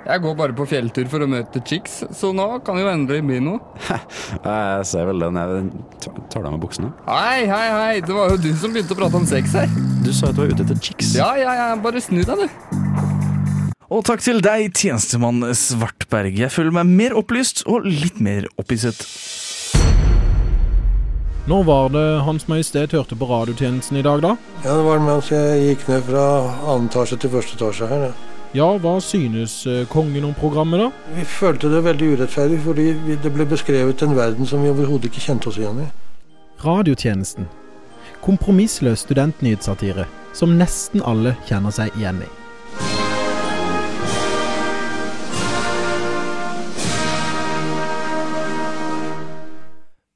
Jeg 0.00 0.22
går 0.24 0.34
bare 0.34 0.54
på 0.56 0.64
fjelltur 0.64 1.06
for 1.12 1.22
å 1.22 1.28
møte 1.28 1.60
chicks, 1.68 1.98
så 2.16 2.30
nå 2.34 2.46
kan 2.64 2.78
det 2.78 2.86
jo 2.86 2.90
endelig 2.90 3.20
bli 3.28 3.38
noe. 3.44 3.60
Jeg 3.90 4.86
ser 4.88 5.06
vel 5.10 5.20
den. 5.22 5.36
Jeg 5.36 6.00
tar 6.00 6.16
tar 6.32 6.46
deg 6.46 6.54
med 6.56 6.62
buksene. 6.64 6.90
Hei, 7.04 7.44
hei, 7.50 7.66
hei, 7.76 8.00
det 8.00 8.16
var 8.16 8.32
jo 8.32 8.40
du 8.40 8.48
som 8.58 8.72
begynte 8.74 8.96
å 8.96 8.98
prate 9.02 9.20
om 9.20 9.28
sex 9.28 9.54
her. 9.60 9.68
Du 10.00 10.10
sa 10.16 10.32
at 10.32 10.38
du 10.38 10.42
var 10.42 10.54
ute 10.54 10.64
etter 10.64 10.80
chicks. 10.80 11.12
Ja, 11.20 11.34
ja, 11.38 11.52
ja, 11.54 11.68
bare 11.84 12.02
snu 12.02 12.24
deg, 12.24 12.46
du. 12.48 13.20
Og 13.90 14.02
takk 14.06 14.24
til 14.24 14.40
deg, 14.42 14.72
tjenestemann 14.74 15.44
Svartberg. 15.58 16.34
Jeg 16.46 16.54
føler 16.54 16.74
meg 16.80 16.90
mer 16.90 17.16
opplyst 17.20 17.64
og 17.68 17.86
litt 17.86 18.18
mer 18.22 18.48
opphisset. 18.58 19.04
Når 21.48 21.62
var 21.64 21.88
det 21.88 22.20
Hans 22.26 22.48
Majestet 22.48 22.92
hørte 22.92 23.16
på 23.16 23.26
radiotjenesten 23.26 23.96
i 23.96 24.02
dag, 24.04 24.20
da? 24.22 24.34
Ja, 24.64 24.74
det 24.76 24.84
var 24.84 25.00
mens 25.00 25.30
jeg 25.32 25.62
gikk 25.64 25.86
ned 25.88 26.02
fra 26.10 26.24
annen 26.68 26.90
etasje 26.90 27.16
til 27.16 27.32
første 27.32 27.56
etasje 27.56 27.88
her. 27.88 28.10
Ja. 28.10 28.12
Ja, 28.50 28.66
hva 28.82 28.96
synes 28.98 29.60
eh, 29.70 29.84
kongen 29.86 30.24
om 30.26 30.34
programmet, 30.34 30.80
da? 30.82 31.14
Vi 31.14 31.22
følte 31.24 31.70
det 31.70 31.84
veldig 31.86 32.08
urettferdig, 32.16 32.58
fordi 32.64 32.86
det 33.22 33.30
ble 33.30 33.46
beskrevet 33.46 34.02
en 34.02 34.16
verden 34.18 34.46
som 34.46 34.64
vi 34.64 34.72
overhodet 34.72 35.06
ikke 35.06 35.22
kjente 35.22 35.52
oss 35.52 35.60
igjen 35.60 35.84
i. 35.84 35.86
Radiotjenesten. 36.64 37.46
Kompromissløs 38.20 39.06
studentnyhetssatire 39.06 40.08
som 40.34 40.58
nesten 40.58 41.00
alle 41.06 41.36
kjenner 41.46 41.72
seg 41.74 41.94
igjen 41.94 42.24
i. 42.26 42.30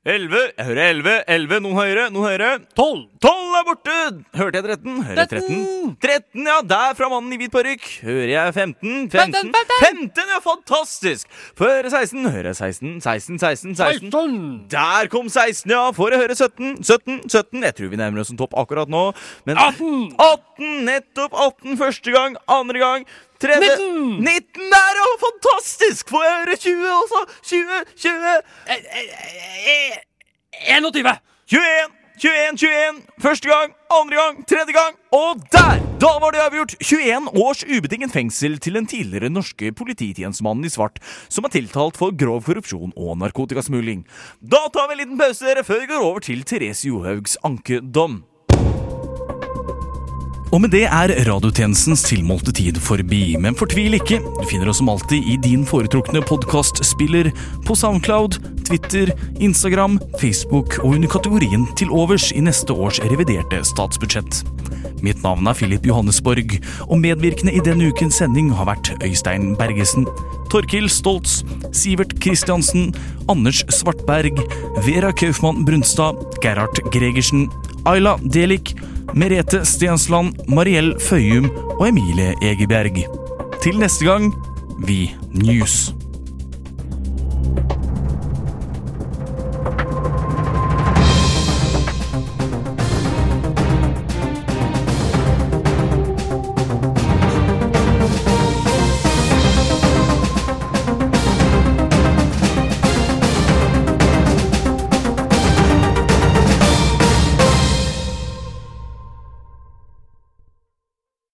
Elleve, 0.05 0.41
jeg 0.53 0.67
hører 0.69 0.91
elleve, 0.93 1.13
elleve, 1.33 1.59
noen 1.65 1.79
høyere, 1.79 2.03
noen 2.13 2.27
høyere. 2.29 2.49
Tolv! 2.77 3.07
Tolv 3.25 3.55
er 3.57 3.63
borte! 3.65 3.95
Hørte 4.37 4.61
jeg 4.61 4.67
13? 4.67 4.99
Hører 5.07 5.21
jeg 5.23 5.31
13? 5.31 5.95
13, 6.05 6.43
ja, 6.51 6.57
der 6.75 6.99
fra 6.99 7.09
mannen 7.09 7.33
i 7.33 7.39
hvit 7.41 7.55
parykk. 7.55 7.87
Hører 8.05 8.33
jeg 8.35 8.53
15? 8.53 9.09
15, 9.15 9.49
15, 9.81 10.29
ja, 10.35 10.43
fantastisk! 10.45 11.41
Får 11.57 11.73
jeg 11.73 11.79
høre 11.81 11.95
16? 11.97 12.29
Hører 12.37 12.51
jeg 12.51 12.61
16? 12.61 12.93
16, 13.01 13.41
16, 13.47 13.75
16. 13.81 14.13
Der 14.77 15.09
kom 15.15 15.33
16, 15.33 15.73
ja. 15.73 15.87
Får 15.97 16.13
jeg 16.13 16.25
høre 16.27 16.37
17? 16.37 16.85
17, 16.85 17.21
17. 17.33 17.65
Jeg 17.71 17.79
tror 17.81 17.95
vi 17.97 18.05
nærmer 18.05 18.27
oss 18.27 18.35
en 18.35 18.45
topp 18.45 18.61
akkurat 18.61 18.93
nå. 18.93 19.07
Men 19.49 19.57
18! 19.57 20.11
18, 20.21 20.83
nettopp 20.85 21.33
18 21.49 21.81
første 21.81 22.13
gang, 22.13 22.37
andre 22.61 22.85
gang. 22.85 23.09
Tredje 23.43 23.71
19! 23.77 24.23
19 24.25 24.71
der, 24.71 25.01
ja! 25.01 25.09
Fantastisk! 25.27 26.09
Får 26.09 26.23
jeg 26.25 26.35
høre 26.41 26.57
20 26.57 26.93
også? 27.01 27.21
20, 27.43 27.85
20 27.97 28.35
21! 30.69 31.19
21, 31.51 31.85
21, 32.23 32.33
21. 32.55 33.01
Første 33.21 33.49
gang, 33.51 33.73
andre 33.91 34.17
gang, 34.17 34.47
tredje 34.49 34.73
gang. 34.73 34.95
Og 35.13 35.43
der! 35.53 35.81
Da 36.01 36.13
var 36.23 36.31
det 36.35 36.43
avgjort! 36.45 36.75
21 36.81 37.31
års 37.43 37.65
ubetinget 37.65 38.13
fengsel 38.13 38.59
til 38.59 38.79
den 38.79 38.87
tidligere 38.87 39.33
norske 39.33 39.73
polititjenestemannen 39.73 40.69
i 40.69 40.73
svart 40.73 41.01
som 41.29 41.45
er 41.45 41.55
tiltalt 41.55 41.99
for 42.01 42.15
grov 42.17 42.45
korrupsjon 42.47 42.95
og 42.97 43.19
narkotikasmugling. 43.23 44.05
Da 44.41 44.67
tar 44.75 44.89
vi 44.89 44.99
en 44.99 45.03
liten 45.03 45.19
pause 45.21 45.47
dere, 45.49 45.67
før 45.67 45.83
vi 45.83 45.91
går 45.91 46.07
over 46.07 46.25
til 46.25 46.47
Therese 46.47 46.87
Johaugs 46.89 47.37
ankedom. 47.45 48.23
Og 50.55 50.61
med 50.63 50.71
det 50.71 50.85
er 50.87 51.11
radiotjenestens 51.27 52.05
tilmålte 52.07 52.53
tid 52.55 52.77
forbi, 52.79 53.33
men 53.43 53.57
fortvil 53.59 53.97
ikke. 53.97 54.21
Du 54.23 54.45
finner 54.47 54.69
oss 54.71 54.79
som 54.79 54.93
alltid 54.93 55.27
i 55.27 55.35
din 55.43 55.65
foretrukne 55.67 56.23
podkastspiller, 56.23 57.33
på 57.67 57.75
Soundcloud, 57.75 58.39
Twitter, 58.69 59.11
Instagram, 59.43 59.97
Facebook 60.21 60.77
og 60.85 60.93
under 60.93 61.11
kategorien 61.11 61.67
til 61.75 61.91
overs 61.91 62.29
i 62.31 62.45
neste 62.47 62.71
års 62.71 63.03
reviderte 63.03 63.65
statsbudsjett. 63.67 64.45
Mitt 65.03 65.27
navn 65.27 65.51
er 65.51 65.59
Philip 65.59 65.91
Johannesborg, 65.91 66.55
og 66.87 67.03
medvirkende 67.03 67.59
i 67.59 67.67
denne 67.67 67.91
ukens 67.91 68.23
sending 68.23 68.55
har 68.55 68.71
vært 68.71 68.95
Øystein 69.03 69.57
Bergesen, 69.59 70.07
Torkil 70.55 70.87
Stoltz, 70.87 71.41
Sivert 71.75 72.15
Kristiansen, 72.23 72.93
Anders 73.27 73.67
Svartberg, 73.75 74.39
Vera 74.87 75.11
Kaufmann 75.11 75.67
Brunstad, 75.67 76.23
Gerhard 76.47 76.79
Gregersen, 76.95 77.49
Ayla 77.91 78.21
Delik, 78.23 78.77
Merete 79.13 79.65
Stensland, 79.65 80.35
Mariell 80.49 80.95
Føyum 81.01 81.51
og 81.79 81.89
Emilie 81.89 82.33
Egerberg. 82.43 83.05
Til 83.63 83.79
neste 83.79 84.07
gang, 84.09 84.33
vi 84.87 85.13
News. 85.33 85.95